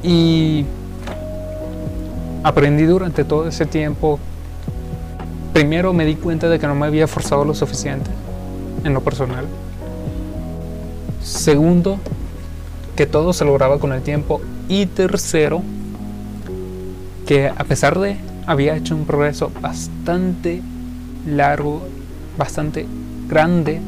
Y 0.04 0.66
aprendí 2.42 2.84
durante 2.84 3.24
todo 3.24 3.48
ese 3.48 3.66
tiempo. 3.66 4.18
Primero 5.52 5.92
me 5.92 6.04
di 6.04 6.14
cuenta 6.16 6.48
de 6.48 6.58
que 6.58 6.66
no 6.66 6.74
me 6.74 6.86
había 6.86 7.08
forzado 7.08 7.44
lo 7.44 7.54
suficiente 7.54 8.10
en 8.84 8.92
lo 8.92 9.00
personal. 9.00 9.46
Segundo, 11.22 11.98
que 12.96 13.06
todo 13.06 13.32
se 13.32 13.44
lograba 13.44 13.78
con 13.78 13.92
el 13.92 14.02
tiempo. 14.02 14.40
Y 14.68 14.86
tercero, 14.86 15.62
que 17.26 17.48
a 17.48 17.64
pesar 17.64 17.98
de 17.98 18.16
había 18.46 18.76
hecho 18.76 18.94
un 18.94 19.06
progreso 19.06 19.50
bastante 19.60 20.60
largo, 21.26 21.82
bastante 22.36 22.86
grande 23.28 23.80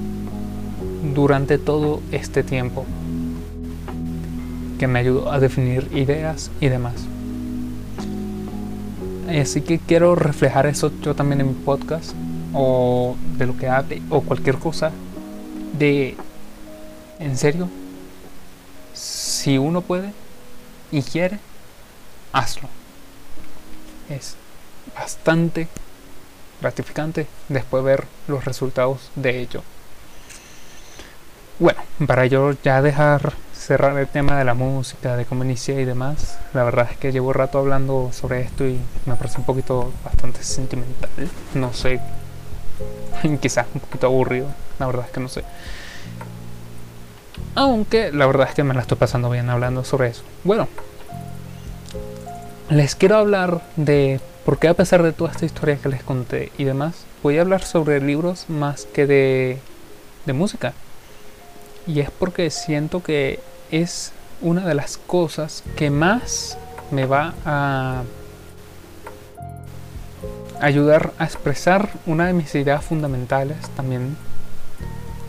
durante 1.15 1.59
todo 1.59 2.01
este 2.11 2.43
tiempo, 2.43 2.85
que 4.79 4.87
me 4.87 4.99
ayudó 4.99 5.33
a 5.33 5.41
definir 5.41 5.89
ideas 5.93 6.51
y 6.61 6.69
demás. 6.69 6.95
Así 9.29 9.61
que 9.61 9.79
quiero 9.79 10.15
reflejar 10.15 10.67
eso 10.67 10.93
yo 11.03 11.15
también 11.15 11.41
en 11.41 11.49
mi 11.49 11.55
podcast 11.55 12.13
o 12.55 13.17
de 13.37 13.47
lo 13.47 13.57
que 13.57 13.69
hable 13.69 14.01
o 14.09 14.23
cualquier 14.23 14.59
cosa 14.59 14.93
de 15.79 16.17
en 17.19 17.37
serio 17.37 17.69
si 18.95 19.59
uno 19.59 19.83
puede 19.83 20.13
y 20.91 21.03
quiere 21.03 21.39
hazlo 22.33 22.69
es 24.09 24.37
bastante 24.95 25.69
gratificante 26.61 27.27
después 27.49 27.85
ver 27.85 28.07
los 28.27 28.45
resultados 28.45 29.11
de 29.17 29.41
ello 29.41 29.63
bueno 31.59 31.83
para 32.07 32.27
yo 32.27 32.53
ya 32.63 32.81
dejar 32.81 33.35
cerrar 33.67 33.99
el 33.99 34.07
tema 34.07 34.39
de 34.39 34.45
la 34.45 34.55
música 34.55 35.17
de 35.17 35.25
cómo 35.25 35.45
inicié 35.45 35.81
y 35.81 35.85
demás 35.85 36.39
la 36.55 36.63
verdad 36.65 36.89
es 36.91 36.97
que 36.97 37.13
llevo 37.13 37.33
rato 37.33 37.59
hablando 37.59 38.11
sobre 38.13 38.43
esto 38.43 38.65
y 38.65 38.79
me 39.07 39.17
parece 39.17 39.39
un 39.39 39.45
poquito 39.45 39.93
bastante 40.05 40.43
sentimental 40.43 41.11
no 41.55 41.73
sé 41.73 42.01
quizás 43.41 43.67
un 43.75 43.81
poquito 43.81 44.07
aburrido, 44.07 44.49
la 44.79 44.87
verdad 44.87 45.07
es 45.07 45.13
que 45.13 45.21
no 45.21 45.29
sé. 45.29 45.43
Aunque 47.55 48.13
la 48.13 48.27
verdad 48.27 48.49
es 48.49 48.55
que 48.55 48.65
me 48.65 48.75
la 48.75 48.81
estoy 48.81 48.99
pasando 48.99 49.31
bien 49.31 49.49
hablando 49.49 49.85
sobre 49.85 50.09
eso. 50.09 50.23
Bueno, 50.45 50.69
les 52.69 52.95
quiero 52.95 53.17
hablar 53.17 53.63
de 53.77 54.21
por 54.45 54.59
qué 54.59 54.69
a 54.69 54.75
pesar 54.75 55.03
de 55.03 55.13
toda 55.13 55.31
esta 55.31 55.47
historia 55.47 55.77
que 55.77 55.89
les 55.89 56.03
conté 56.03 56.53
y 56.59 56.65
demás, 56.65 57.05
voy 57.23 57.39
a 57.39 57.41
hablar 57.41 57.63
sobre 57.63 58.01
libros 58.01 58.49
más 58.49 58.87
que 58.87 59.07
de, 59.07 59.59
de 60.27 60.33
música. 60.33 60.75
Y 61.87 62.01
es 62.01 62.11
porque 62.11 62.51
siento 62.51 63.03
que 63.03 63.41
es 63.71 64.13
una 64.41 64.67
de 64.67 64.75
las 64.75 64.99
cosas 64.99 65.63
que 65.77 65.91
más 65.91 66.59
me 66.91 67.07
va 67.07 67.35
a 67.45 68.03
ayudar 70.61 71.13
a 71.19 71.25
expresar 71.25 71.91
una 72.07 72.27
de 72.27 72.33
mis 72.33 72.55
ideas 72.55 72.85
fundamentales 72.85 73.57
también 73.77 74.17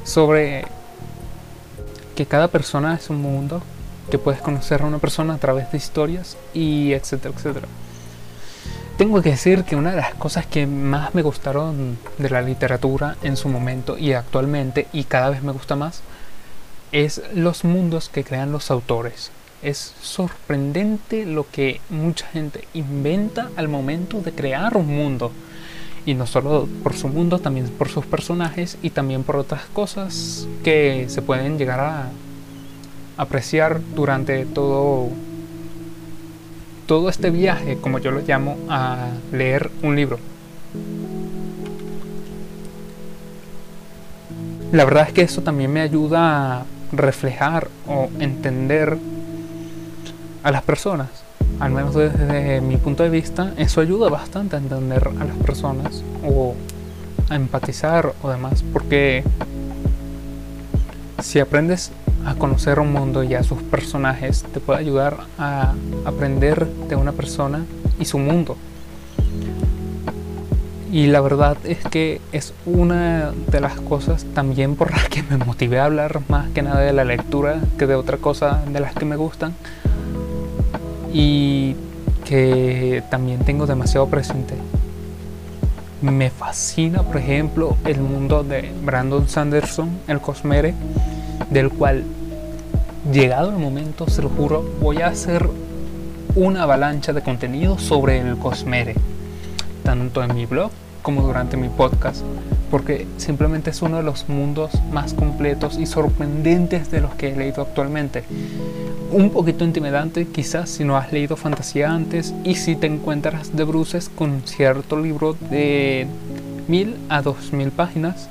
sobre 0.03 0.65
que 2.15 2.25
cada 2.25 2.47
persona 2.47 2.95
es 2.95 3.09
un 3.09 3.21
mundo, 3.21 3.61
que 4.09 4.17
puedes 4.17 4.41
conocer 4.41 4.81
a 4.81 4.85
una 4.85 4.99
persona 4.99 5.35
a 5.35 5.37
través 5.37 5.71
de 5.71 5.77
historias 5.77 6.37
y 6.53 6.93
etcétera, 6.93 7.33
etcétera. 7.35 7.67
Tengo 8.97 9.21
que 9.21 9.29
decir 9.29 9.63
que 9.63 9.75
una 9.75 9.91
de 9.91 9.97
las 9.97 10.15
cosas 10.15 10.47
que 10.47 10.65
más 10.65 11.13
me 11.13 11.21
gustaron 11.21 11.99
de 12.17 12.29
la 12.29 12.41
literatura 12.41 13.15
en 13.21 13.37
su 13.37 13.49
momento 13.49 13.97
y 13.97 14.13
actualmente 14.13 14.87
y 14.91 15.03
cada 15.03 15.29
vez 15.29 15.43
me 15.43 15.51
gusta 15.51 15.75
más 15.75 16.01
es 16.91 17.21
los 17.33 17.63
mundos 17.63 18.09
que 18.09 18.23
crean 18.23 18.51
los 18.51 18.71
autores. 18.71 19.31
Es 19.61 19.93
sorprendente 20.01 21.25
lo 21.25 21.49
que 21.49 21.81
mucha 21.89 22.27
gente 22.27 22.67
inventa 22.73 23.49
al 23.55 23.67
momento 23.67 24.21
de 24.21 24.31
crear 24.31 24.77
un 24.77 24.87
mundo. 24.87 25.31
Y 26.05 26.13
no 26.13 26.25
solo 26.25 26.67
por 26.83 26.95
su 26.95 27.09
mundo, 27.09 27.39
también 27.39 27.67
por 27.69 27.89
sus 27.89 28.05
personajes 28.05 28.77
y 28.81 28.91
también 28.91 29.23
por 29.23 29.35
otras 29.35 29.63
cosas 29.73 30.47
que 30.63 31.05
se 31.09 31.21
pueden 31.21 31.57
llegar 31.57 31.79
a 31.79 32.09
apreciar 33.17 33.81
durante 33.95 34.45
todo 34.45 35.09
todo 36.85 37.09
este 37.09 37.29
viaje, 37.29 37.77
como 37.81 37.99
yo 37.99 38.11
lo 38.11 38.21
llamo, 38.21 38.57
a 38.69 39.09
leer 39.33 39.69
un 39.83 39.97
libro. 39.97 40.19
La 44.71 44.85
verdad 44.85 45.07
es 45.07 45.13
que 45.13 45.21
eso 45.21 45.41
también 45.41 45.71
me 45.71 45.81
ayuda 45.81 46.65
reflejar 46.91 47.67
o 47.87 48.09
entender 48.19 48.97
a 50.43 50.51
las 50.51 50.63
personas. 50.63 51.09
Al 51.59 51.71
menos 51.71 51.95
desde 51.95 52.61
mi 52.61 52.77
punto 52.77 53.03
de 53.03 53.09
vista, 53.09 53.53
eso 53.57 53.81
ayuda 53.81 54.09
bastante 54.09 54.55
a 54.55 54.59
entender 54.59 55.09
a 55.19 55.25
las 55.25 55.35
personas 55.37 56.03
o 56.23 56.55
a 57.29 57.35
empatizar 57.35 58.13
o 58.21 58.29
demás, 58.29 58.63
porque 58.73 59.23
si 61.21 61.39
aprendes 61.39 61.91
a 62.25 62.35
conocer 62.35 62.79
un 62.79 62.93
mundo 62.93 63.23
y 63.23 63.33
a 63.33 63.43
sus 63.43 63.61
personajes, 63.63 64.43
te 64.43 64.59
puede 64.59 64.79
ayudar 64.79 65.17
a 65.39 65.73
aprender 66.05 66.67
de 66.67 66.95
una 66.95 67.11
persona 67.11 67.65
y 67.99 68.05
su 68.05 68.19
mundo. 68.19 68.57
Y 70.97 71.05
la 71.05 71.21
verdad 71.21 71.57
es 71.63 71.77
que 71.83 72.21
es 72.31 72.55
una 72.65 73.31
de 73.51 73.61
las 73.61 73.79
cosas 73.79 74.25
también 74.33 74.75
por 74.75 74.89
las 74.89 75.07
que 75.09 75.21
me 75.21 75.37
motivé 75.37 75.79
a 75.79 75.85
hablar 75.85 76.21
más 76.27 76.49
que 76.49 76.63
nada 76.63 76.79
de 76.79 76.91
la 76.91 77.03
lectura 77.03 77.61
que 77.77 77.85
de 77.85 77.93
otra 77.93 78.17
cosa 78.17 78.63
de 78.67 78.79
las 78.79 78.95
que 78.95 79.05
me 79.05 79.15
gustan 79.15 79.53
y 81.13 81.75
que 82.25 83.03
también 83.11 83.45
tengo 83.45 83.67
demasiado 83.67 84.07
presente. 84.07 84.55
Me 86.01 86.31
fascina, 86.31 87.03
por 87.03 87.17
ejemplo, 87.17 87.77
el 87.85 88.01
mundo 88.01 88.43
de 88.43 88.71
Brandon 88.83 89.29
Sanderson, 89.29 89.99
el 90.07 90.19
Cosmere, 90.19 90.73
del 91.51 91.69
cual, 91.69 92.05
llegado 93.13 93.51
el 93.51 93.57
momento, 93.57 94.09
se 94.09 94.23
lo 94.23 94.29
juro, 94.29 94.67
voy 94.81 95.03
a 95.03 95.09
hacer 95.09 95.47
una 96.33 96.63
avalancha 96.63 97.13
de 97.13 97.21
contenido 97.21 97.77
sobre 97.77 98.19
el 98.19 98.35
Cosmere, 98.39 98.95
tanto 99.83 100.23
en 100.23 100.33
mi 100.33 100.47
blog 100.47 100.71
como 101.07 101.21
durante 101.21 101.55
mi 101.55 101.69
podcast, 101.69 102.21
porque 102.69 103.07
simplemente 103.15 103.69
es 103.69 103.81
uno 103.81 103.95
de 103.95 104.03
los 104.03 104.27
mundos 104.27 104.71
más 104.91 105.13
completos 105.13 105.77
y 105.77 105.85
sorprendentes 105.85 106.91
de 106.91 106.99
los 106.99 107.15
que 107.15 107.29
he 107.29 107.35
leído 107.37 107.61
actualmente. 107.61 108.25
Un 109.13 109.29
poquito 109.29 109.63
intimidante 109.63 110.27
quizás 110.27 110.69
si 110.69 110.83
no 110.83 110.97
has 110.97 111.13
leído 111.13 111.37
fantasía 111.37 111.89
antes 111.91 112.33
y 112.43 112.55
si 112.55 112.75
te 112.75 112.87
encuentras 112.87 113.55
de 113.55 113.63
bruces 113.63 114.09
con 114.09 114.41
cierto 114.43 114.99
libro 114.99 115.37
de 115.49 116.07
mil 116.67 116.97
a 117.07 117.21
dos 117.21 117.53
mil 117.53 117.71
páginas, 117.71 118.27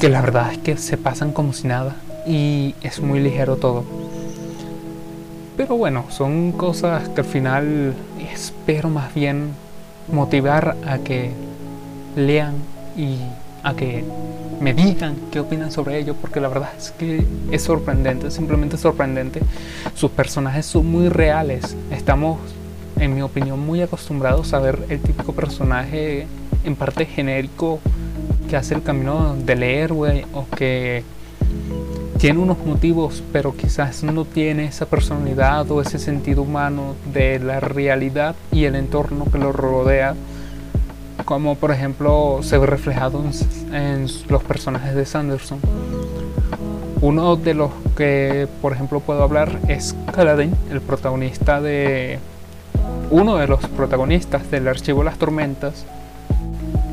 que 0.00 0.08
la 0.08 0.22
verdad 0.22 0.52
es 0.52 0.58
que 0.60 0.78
se 0.78 0.96
pasan 0.96 1.32
como 1.32 1.52
si 1.52 1.68
nada 1.68 1.96
y 2.26 2.74
es 2.80 2.98
muy 3.00 3.20
ligero 3.20 3.56
todo. 3.56 3.84
Pero 5.58 5.76
bueno, 5.76 6.06
son 6.08 6.52
cosas 6.52 7.10
que 7.10 7.20
al 7.20 7.26
final 7.26 7.92
espero 8.32 8.88
más 8.88 9.14
bien 9.14 9.50
motivar 10.08 10.76
a 10.86 10.98
que 10.98 11.30
lean 12.16 12.54
y 12.96 13.18
a 13.62 13.74
que 13.74 14.04
me 14.60 14.74
digan 14.74 15.16
qué 15.30 15.40
opinan 15.40 15.72
sobre 15.72 15.98
ello, 15.98 16.14
porque 16.14 16.40
la 16.40 16.48
verdad 16.48 16.70
es 16.76 16.92
que 16.92 17.24
es 17.50 17.62
sorprendente, 17.62 18.30
simplemente 18.30 18.76
sorprendente. 18.76 19.40
Sus 19.94 20.10
personajes 20.10 20.66
son 20.66 20.90
muy 20.90 21.08
reales. 21.08 21.76
Estamos, 21.90 22.38
en 22.98 23.14
mi 23.14 23.22
opinión, 23.22 23.58
muy 23.58 23.82
acostumbrados 23.82 24.54
a 24.54 24.60
ver 24.60 24.78
el 24.88 25.00
típico 25.00 25.32
personaje 25.32 26.26
en 26.64 26.76
parte 26.76 27.06
genérico 27.06 27.80
que 28.48 28.56
hace 28.56 28.74
el 28.74 28.82
camino 28.82 29.34
del 29.34 29.62
héroe 29.62 30.26
o 30.32 30.46
que 30.56 31.02
tiene 32.22 32.38
unos 32.38 32.64
motivos, 32.64 33.20
pero 33.32 33.56
quizás 33.56 34.04
no 34.04 34.24
tiene 34.24 34.66
esa 34.66 34.86
personalidad 34.86 35.68
o 35.72 35.82
ese 35.82 35.98
sentido 35.98 36.42
humano 36.42 36.94
de 37.12 37.40
la 37.40 37.58
realidad 37.58 38.36
y 38.52 38.62
el 38.62 38.76
entorno 38.76 39.24
que 39.24 39.38
lo 39.38 39.50
rodea, 39.50 40.14
como 41.24 41.56
por 41.56 41.72
ejemplo 41.72 42.38
se 42.42 42.58
ve 42.58 42.66
reflejado 42.66 43.24
en, 43.72 44.06
los 44.28 44.44
personajes 44.44 44.94
de 44.94 45.04
Sanderson. 45.04 45.58
Uno 47.00 47.34
de 47.34 47.54
los 47.54 47.72
que, 47.96 48.46
por 48.62 48.72
ejemplo, 48.72 49.00
puedo 49.00 49.24
hablar 49.24 49.58
es 49.66 49.96
Kaladin, 50.14 50.54
el 50.70 50.80
protagonista 50.80 51.60
de. 51.60 52.20
Uno 53.10 53.34
de 53.34 53.48
los 53.48 53.66
protagonistas 53.66 54.48
del 54.48 54.68
Archivo 54.68 55.02
Las 55.02 55.18
Tormentas, 55.18 55.86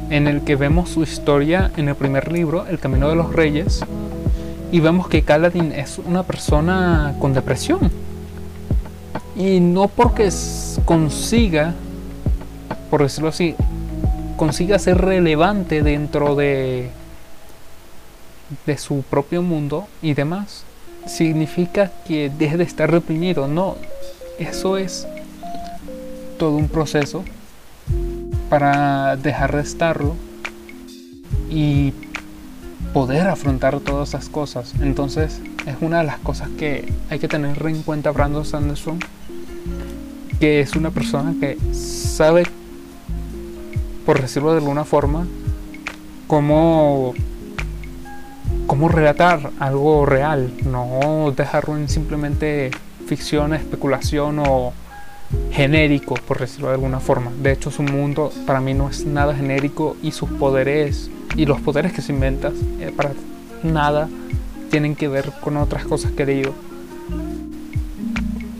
en 0.10 0.28
el 0.28 0.42
que 0.42 0.56
vemos 0.56 0.90
su 0.90 1.04
historia 1.04 1.70
en 1.78 1.88
el 1.88 1.94
primer 1.94 2.32
libro, 2.32 2.66
El 2.66 2.80
Camino 2.80 3.10
de 3.10 3.16
los 3.16 3.32
Reyes, 3.32 3.86
y 4.72 4.80
vemos 4.80 5.08
que 5.08 5.24
Kaladin 5.24 5.72
es 5.72 5.98
una 5.98 6.24
persona 6.24 7.16
con 7.20 7.34
depresión. 7.34 7.92
Y 9.36 9.60
no 9.60 9.88
porque 9.88 10.30
consiga, 10.86 11.74
por 12.90 13.02
decirlo 13.02 13.30
así, 13.30 13.56
consiga 14.38 14.78
ser 14.80 15.00
relevante 15.00 15.82
dentro 15.82 16.36
de, 16.36 16.90
de 18.66 18.78
su 18.78 19.02
propio 19.04 19.42
mundo 19.42 19.88
y 20.02 20.14
demás, 20.14 20.64
significa 21.06 21.92
que 22.06 22.30
deje 22.30 22.58
de 22.58 22.64
estar 22.64 22.92
reprimido. 22.92 23.48
No, 23.48 23.76
eso 24.38 24.78
es 24.78 25.08
todo 26.38 26.56
un 26.56 26.68
proceso 26.68 27.24
para 28.50 29.16
dejar 29.16 29.56
de 29.56 29.62
estarlo 29.62 30.16
y 31.50 31.94
poder 32.94 33.28
afrontar 33.28 33.80
todas 33.80 34.10
esas 34.10 34.30
cosas. 34.30 34.74
Entonces 34.82 35.42
es 35.66 35.76
una 35.82 36.00
de 36.00 36.06
las 36.06 36.18
cosas 36.20 36.50
que 36.58 36.92
hay 37.10 37.20
que 37.20 37.28
tener 37.28 37.58
en 37.66 37.84
cuenta 37.84 38.12
Brandon 38.12 38.46
Sanderson, 38.46 39.00
que 40.40 40.62
es 40.62 40.76
una 40.76 40.92
persona 40.92 41.34
que 41.40 41.58
sabe, 41.74 42.44
por 44.06 44.22
decirlo 44.22 44.52
de 44.52 44.60
alguna 44.60 44.86
forma, 44.86 45.28
cómo, 46.28 47.14
cómo 48.68 48.90
relatar 48.90 49.52
algo 49.60 50.06
real, 50.06 50.52
no 50.66 51.34
dejarlo 51.36 51.78
en 51.78 51.90
simplemente 51.90 52.72
ficción, 53.08 53.54
especulación 53.54 54.40
o 54.40 54.74
genérico, 55.52 56.16
por 56.16 56.40
decirlo 56.40 56.68
de 56.68 56.76
alguna 56.76 57.00
forma. 57.00 57.32
De 57.42 57.52
hecho, 57.52 57.70
su 57.72 57.84
mundo 57.84 58.32
para 58.46 58.62
mí 58.62 58.74
no 58.74 58.90
es 58.90 59.06
nada 59.06 59.36
genérico 59.36 59.96
y 60.02 60.12
sus 60.12 60.30
poderes 60.30 61.12
y 61.36 61.46
los 61.46 61.62
poderes 61.62 61.94
que 61.94 62.02
se 62.02 62.12
inventas 62.12 62.54
eh, 62.80 62.94
para 62.96 63.12
nada 63.64 64.10
tienen 64.70 64.96
que 64.96 65.08
ver 65.08 65.32
con 65.42 65.58
otras 65.58 65.86
cosas 65.86 66.12
que 66.12 66.24
he. 66.24 66.54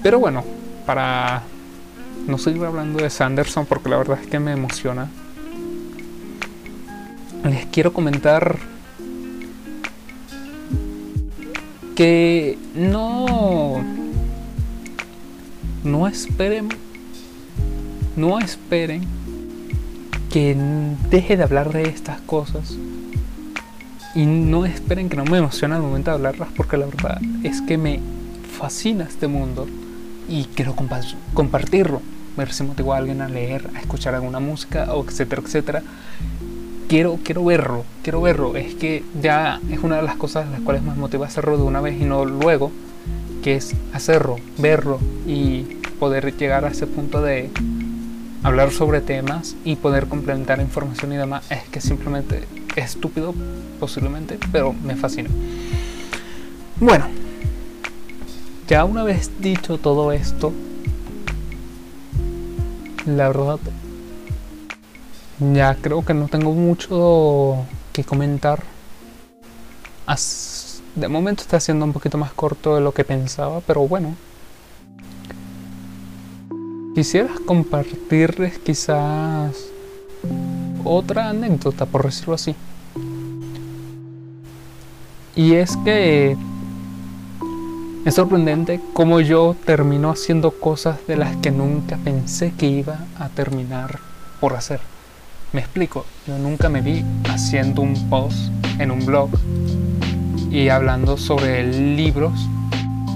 Pero 0.02 0.20
bueno, 0.20 0.44
para 0.86 1.44
no 2.28 2.38
seguir 2.38 2.64
hablando 2.64 3.02
de 3.02 3.10
Sanderson 3.10 3.66
porque 3.66 3.90
la 3.90 3.98
verdad 3.98 4.20
es 4.22 4.28
que 4.28 4.40
me 4.40 4.52
emociona, 4.52 5.10
les 7.44 7.66
quiero 7.68 7.94
comentar 7.94 8.58
que 11.96 12.58
no 12.76 13.84
no 15.84 16.08
esperen 16.08 16.70
no 18.16 18.40
esperen 18.40 19.19
que 20.30 20.56
deje 21.10 21.38
de 21.38 21.44
hablar 21.44 21.72
de 21.74 21.84
estas 21.84 22.22
cosas 22.22 22.76
Y 24.16 24.26
no 24.26 24.66
esperen 24.66 25.10
que 25.10 25.18
no 25.18 25.26
me 25.26 25.38
emociona 25.38 25.76
al 25.76 25.82
momento 25.82 26.12
de 26.12 26.16
hablarlas 26.16 26.50
porque 26.56 26.78
la 26.78 26.86
verdad 26.86 27.20
es 27.44 27.62
que 27.62 27.78
me 27.78 28.00
fascina 28.60 29.06
este 29.06 29.28
mundo 29.28 29.68
y 30.30 30.46
quiero 30.46 30.76
compartirlo. 31.34 32.02
Ver 32.38 32.54
si 32.54 32.64
motivo 32.64 32.94
a 32.94 32.98
alguien 32.98 33.22
a 33.22 33.28
leer, 33.28 33.70
a 33.76 33.80
escuchar 33.80 34.14
alguna 34.14 34.40
música, 34.40 34.94
o 34.94 35.04
etcétera, 35.04 35.42
etcétera. 35.44 35.84
Quiero, 36.88 37.20
quiero 37.24 37.44
verlo, 37.44 37.84
quiero 38.04 38.22
verlo. 38.22 38.56
Es 38.56 38.76
que 38.76 39.04
ya 39.22 39.60
es 39.70 39.80
una 39.80 39.98
de 39.98 40.04
las 40.04 40.16
cosas 40.16 40.50
las 40.50 40.62
cuales 40.62 40.84
me 40.84 40.94
motiva 40.94 41.26
a 41.26 41.28
hacerlo 41.30 41.58
de 41.58 41.64
una 41.64 41.82
vez 41.82 42.00
y 42.00 42.06
no 42.06 42.26
luego, 42.26 42.72
que 43.44 43.56
es 43.56 43.76
hacerlo, 43.94 44.38
verlo 44.58 45.00
y 45.28 45.62
poder 46.00 46.36
llegar 46.38 46.66
a 46.66 46.70
ese 46.70 46.88
punto 46.88 47.22
de 47.22 47.50
hablar 48.44 48.72
sobre 48.72 49.02
temas 49.02 49.56
y 49.64 49.76
poder 49.76 50.08
complementar 50.08 50.60
información 50.62 51.14
y 51.14 51.18
demás. 51.18 51.44
Es 51.52 51.64
que 51.70 51.82
simplemente 51.82 52.48
es 52.76 52.86
estúpido, 52.92 53.34
posiblemente, 53.80 54.40
pero 54.52 54.74
me 54.74 54.96
fascina. 54.96 55.30
Bueno, 56.80 57.08
ya 58.68 58.86
una 58.86 59.04
vez 59.04 59.32
dicho 59.40 59.78
todo 59.78 60.12
esto, 60.12 60.54
la 63.06 63.28
verdad, 63.28 63.60
ya 65.54 65.76
creo 65.76 66.06
que 66.06 66.14
no 66.14 66.28
tengo 66.28 66.54
mucho 66.54 67.66
que 67.92 68.04
comentar. 68.04 68.64
De 70.96 71.08
momento 71.08 71.44
está 71.44 71.60
siendo 71.60 71.86
un 71.86 71.94
poquito 71.94 72.18
más 72.18 72.34
corto 72.34 72.76
de 72.76 72.82
lo 72.82 72.94
que 72.94 73.04
pensaba, 73.04 73.62
pero 73.62 73.88
bueno. 73.88 74.16
Quisiera 77.00 77.30
compartirles 77.46 78.60
quizás 78.60 79.56
otra 80.84 81.30
anécdota, 81.30 81.86
por 81.86 82.04
decirlo 82.04 82.34
así. 82.34 82.54
Y 85.34 85.54
es 85.54 85.78
que 85.86 86.36
es 88.04 88.14
sorprendente 88.14 88.82
cómo 88.92 89.22
yo 89.22 89.56
termino 89.66 90.10
haciendo 90.10 90.52
cosas 90.52 90.98
de 91.08 91.16
las 91.16 91.38
que 91.38 91.52
nunca 91.52 91.96
pensé 92.04 92.52
que 92.52 92.66
iba 92.66 93.06
a 93.18 93.30
terminar 93.30 94.00
por 94.42 94.56
hacer. 94.58 94.82
Me 95.54 95.62
explico, 95.62 96.06
yo 96.28 96.38
nunca 96.38 96.68
me 96.68 96.82
vi 96.82 97.06
haciendo 97.30 97.82
un 97.82 98.10
post 98.10 98.52
en 98.78 98.92
un 98.92 99.06
blog 99.06 99.30
y 100.52 100.68
hablando 100.68 101.16
sobre 101.16 101.66
libros 101.96 102.38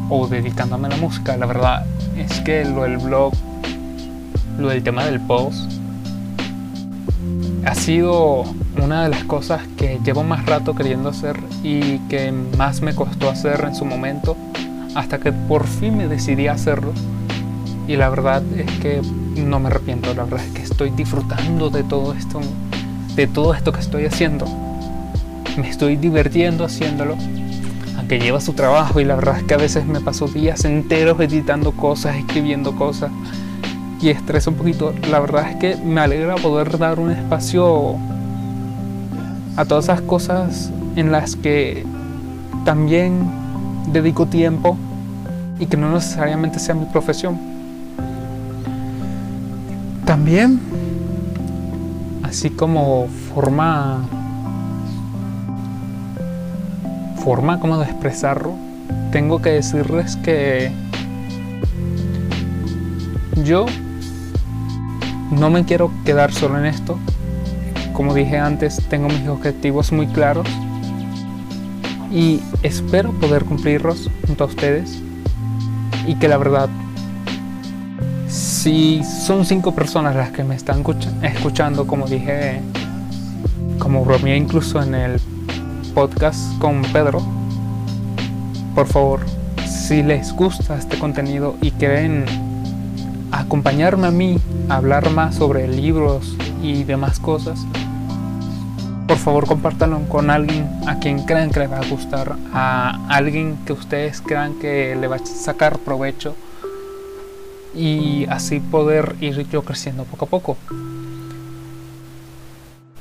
o 0.09 0.25
dedicándome 0.29 0.87
a 0.87 0.91
la 0.91 0.97
música. 0.97 1.35
La 1.35 1.47
verdad 1.47 1.85
es 2.15 2.39
que 2.39 2.63
lo 2.63 2.83
del 2.83 2.97
blog, 2.97 3.33
lo 4.57 4.69
del 4.69 4.83
tema 4.83 5.05
del 5.05 5.19
post, 5.19 5.71
ha 7.65 7.75
sido 7.75 8.43
una 8.81 9.03
de 9.03 9.09
las 9.09 9.23
cosas 9.23 9.61
que 9.77 9.99
llevo 10.03 10.23
más 10.23 10.45
rato 10.45 10.75
queriendo 10.75 11.09
hacer 11.09 11.37
y 11.63 11.99
que 12.09 12.31
más 12.57 12.81
me 12.81 12.93
costó 12.93 13.29
hacer 13.29 13.63
en 13.65 13.75
su 13.75 13.85
momento 13.85 14.35
hasta 14.95 15.19
que 15.19 15.31
por 15.31 15.65
fin 15.65 15.97
me 15.97 16.07
decidí 16.07 16.47
a 16.47 16.53
hacerlo 16.53 16.93
y 17.87 17.95
la 17.95 18.09
verdad 18.09 18.43
es 18.55 18.71
que 18.79 19.01
no 19.35 19.59
me 19.59 19.67
arrepiento, 19.67 20.13
la 20.13 20.23
verdad 20.23 20.45
es 20.45 20.51
que 20.53 20.61
estoy 20.61 20.89
disfrutando 20.91 21.69
de 21.69 21.83
todo 21.83 22.13
esto, 22.13 22.39
de 23.15 23.27
todo 23.27 23.53
esto 23.53 23.71
que 23.73 23.81
estoy 23.81 24.05
haciendo. 24.05 24.45
Me 25.57 25.69
estoy 25.69 25.97
divirtiendo 25.97 26.63
haciéndolo, 26.63 27.15
aunque 27.97 28.19
lleva 28.19 28.39
su 28.39 28.53
trabajo 28.53 28.99
y 28.99 29.05
la 29.05 29.15
verdad 29.15 29.37
es 29.37 29.43
que 29.43 29.53
a 29.53 29.57
veces 29.57 29.85
me 29.85 29.99
paso 29.99 30.27
días 30.27 30.65
enteros 30.65 31.19
editando 31.19 31.71
cosas, 31.73 32.15
escribiendo 32.15 32.75
cosas 32.75 33.11
y 34.03 34.09
estresa 34.09 34.49
un 34.49 34.57
poquito. 34.57 34.93
La 35.09 35.21
verdad 35.21 35.49
es 35.49 35.55
que 35.55 35.75
me 35.77 36.01
alegra 36.01 36.35
poder 36.35 36.77
dar 36.77 36.99
un 36.99 37.09
espacio 37.09 37.95
a 39.55 39.63
todas 39.63 39.85
esas 39.85 40.01
cosas 40.01 40.71
en 40.97 41.11
las 41.11 41.37
que 41.37 41.85
también 42.65 43.21
dedico 43.93 44.25
tiempo 44.25 44.77
y 45.57 45.67
que 45.67 45.77
no 45.77 45.89
necesariamente 45.89 46.59
sea 46.59 46.75
mi 46.75 46.85
profesión. 46.85 47.39
También, 50.05 50.59
así 52.23 52.49
como 52.49 53.07
forma, 53.33 54.01
forma 57.23 57.57
como 57.61 57.77
de 57.77 57.85
expresarlo, 57.85 58.51
tengo 59.13 59.41
que 59.41 59.51
decirles 59.51 60.17
que 60.17 60.71
yo 63.45 63.65
no 65.31 65.49
me 65.49 65.65
quiero 65.65 65.91
quedar 66.05 66.31
solo 66.31 66.57
en 66.57 66.65
esto. 66.65 66.97
Como 67.93 68.13
dije 68.13 68.37
antes, 68.37 68.81
tengo 68.89 69.07
mis 69.07 69.27
objetivos 69.27 69.91
muy 69.91 70.07
claros 70.07 70.47
y 72.13 72.41
espero 72.61 73.11
poder 73.13 73.43
cumplirlos 73.43 74.09
junto 74.27 74.43
a 74.43 74.47
ustedes 74.47 74.99
y 76.07 76.15
que 76.15 76.27
la 76.27 76.37
verdad 76.37 76.69
si 78.27 79.03
son 79.03 79.45
cinco 79.45 79.73
personas 79.73 80.15
las 80.15 80.29
que 80.29 80.43
me 80.43 80.55
están 80.55 80.83
escuchando 81.23 81.87
como 81.87 82.05
dije 82.05 82.61
como 83.79 84.05
bromeé 84.05 84.37
incluso 84.37 84.81
en 84.81 84.93
el 84.93 85.19
podcast 85.95 86.39
con 86.59 86.83
Pedro 86.93 87.21
por 88.75 88.85
favor 88.85 89.21
si 89.67 90.03
les 90.03 90.33
gusta 90.33 90.77
este 90.77 90.99
contenido 90.99 91.55
y 91.61 91.71
quieren 91.71 92.25
acompañarme 93.31 94.07
a 94.07 94.11
mí 94.11 94.39
hablar 94.69 95.09
más 95.11 95.35
sobre 95.35 95.67
libros 95.67 96.35
y 96.61 96.83
demás 96.83 97.19
cosas, 97.19 97.65
por 99.07 99.17
favor 99.17 99.45
compártanlo 99.45 99.99
con 100.07 100.29
alguien 100.29 100.67
a 100.87 100.99
quien 100.99 101.23
crean 101.25 101.51
que 101.51 101.59
le 101.59 101.67
va 101.67 101.79
a 101.79 101.89
gustar, 101.89 102.35
a 102.53 103.07
alguien 103.09 103.57
que 103.65 103.73
ustedes 103.73 104.21
crean 104.21 104.59
que 104.59 104.95
le 104.95 105.07
va 105.07 105.17
a 105.17 105.25
sacar 105.25 105.77
provecho 105.79 106.35
y 107.75 108.25
así 108.29 108.59
poder 108.59 109.15
ir 109.19 109.47
yo 109.49 109.63
creciendo 109.63 110.03
poco 110.05 110.25
a 110.25 110.29
poco. 110.29 110.57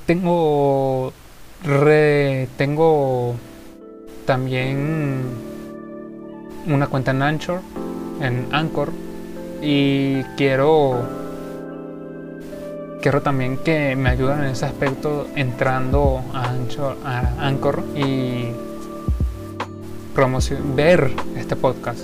Tengo 0.06 1.12
re, 1.64 2.48
tengo 2.56 3.34
también 4.26 5.22
una 6.66 6.86
cuenta 6.88 7.12
en 7.12 7.22
Anchor, 7.22 7.60
en 8.20 8.46
Anchor 8.52 8.92
y 9.62 10.22
quiero 10.36 11.21
quiero 13.02 13.20
también 13.20 13.58
que 13.58 13.96
me 13.96 14.10
ayuden 14.10 14.44
en 14.44 14.50
ese 14.52 14.64
aspecto 14.64 15.26
entrando 15.34 16.22
a 16.32 16.50
Anchor, 16.50 16.96
a 17.04 17.46
Anchor 17.46 17.82
y 17.96 18.52
ver 20.76 21.10
este 21.36 21.56
podcast. 21.56 22.00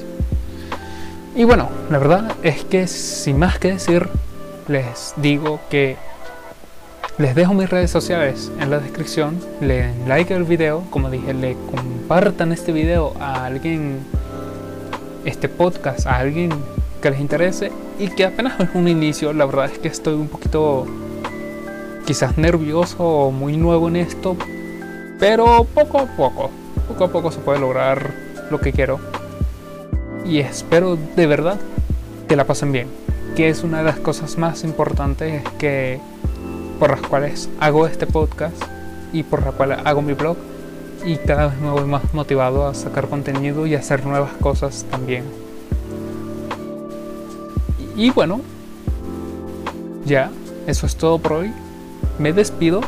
Y 1.37 1.45
bueno, 1.45 1.69
la 1.89 1.99
verdad 1.99 2.33
es 2.43 2.65
que 2.65 2.89
sin 2.89 3.39
más 3.39 3.61
que 3.61 3.75
decir, 3.75 4.09
les 4.67 5.15
digo 5.17 5.61
que 5.71 5.97
les 7.17 7.35
dejo 7.37 7.55
mis 7.55 7.71
redes 7.71 7.93
sociales 7.93 8.51
en 8.59 8.69
la 8.71 8.81
descripción. 8.81 9.39
Le 9.61 9.83
den 9.83 10.09
like 10.09 10.35
al 10.35 10.45
video, 10.45 10.83
como 10.91 11.11
dije, 11.11 11.33
le 11.33 11.57
compartan 11.71 12.51
este 12.51 12.73
video 12.73 13.15
a 13.21 13.45
alguien, 13.45 14.01
este 15.25 15.49
podcast, 15.49 16.09
a 16.09 16.17
alguien 16.17 16.51
que 17.01 17.11
les 17.11 17.21
interese 17.21 17.71
y 17.99 18.09
que 18.09 18.25
apenas 18.25 18.59
es 18.61 18.69
un 18.75 18.89
inicio. 18.89 19.33
La 19.33 19.47
verdad 19.47 19.67
es 19.67 19.79
que 19.79 19.89
estoy 19.89 20.15
un 20.15 20.29
poquito 20.29 20.87
quizás 22.07 22.39
nervioso 22.39 23.05
o 23.05 23.31
muy 23.31 23.57
nuevo 23.57 23.89
en 23.89 23.97
esto, 23.97 24.37
pero 25.19 25.65
poco 25.75 25.99
a 25.99 26.07
poco, 26.07 26.51
poco 26.89 27.05
a 27.05 27.09
poco 27.09 27.31
se 27.31 27.41
puede 27.41 27.59
lograr 27.59 28.15
lo 28.51 28.61
que 28.61 28.73
quiero. 28.73 28.99
Y 30.25 30.39
espero 30.39 30.97
de 31.17 31.27
verdad 31.27 31.59
que 32.29 32.37
la 32.37 32.45
pasen 32.45 32.73
bien, 32.73 32.89
que 33.37 33.49
es 33.49 33.63
una 33.63 33.79
de 33.79 33.85
las 33.85 33.99
cosas 33.99 34.39
más 34.39 34.65
importantes 34.65 35.43
que 35.59 36.01
por 36.79 36.91
las 36.91 37.01
cuales 37.01 37.49
hago 37.61 37.87
este 37.87 38.07
podcast 38.07 38.57
y 39.13 39.23
por 39.23 39.45
las 39.45 39.55
cuales 39.55 39.79
hago 39.85 40.01
mi 40.01 40.13
blog 40.13 40.37
y 41.05 41.17
cada 41.17 41.49
vez 41.49 41.59
me 41.59 41.71
voy 41.71 41.85
más 41.85 42.15
motivado 42.15 42.67
a 42.67 42.75
sacar 42.75 43.09
contenido 43.09 43.67
y 43.67 43.75
hacer 43.75 44.05
nuevas 44.05 44.33
cosas 44.41 44.87
también. 44.91 45.48
Y 47.99 48.11
bueno, 48.11 48.41
ya, 50.07 50.31
eso 50.69 50.87
es 50.87 50.95
todo 50.95 51.19
por 51.19 51.33
hoy. 51.33 51.53
Me 52.21 52.33
despido. 52.33 52.81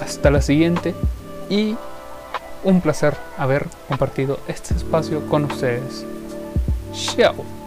Hasta 0.00 0.32
la 0.32 0.42
siguiente. 0.42 0.92
Y 1.48 1.76
un 2.64 2.80
placer 2.80 3.16
haber 3.38 3.68
compartido 3.88 4.40
este 4.48 4.74
espacio 4.74 5.24
con 5.28 5.44
ustedes. 5.44 6.04
Chao. 6.92 7.54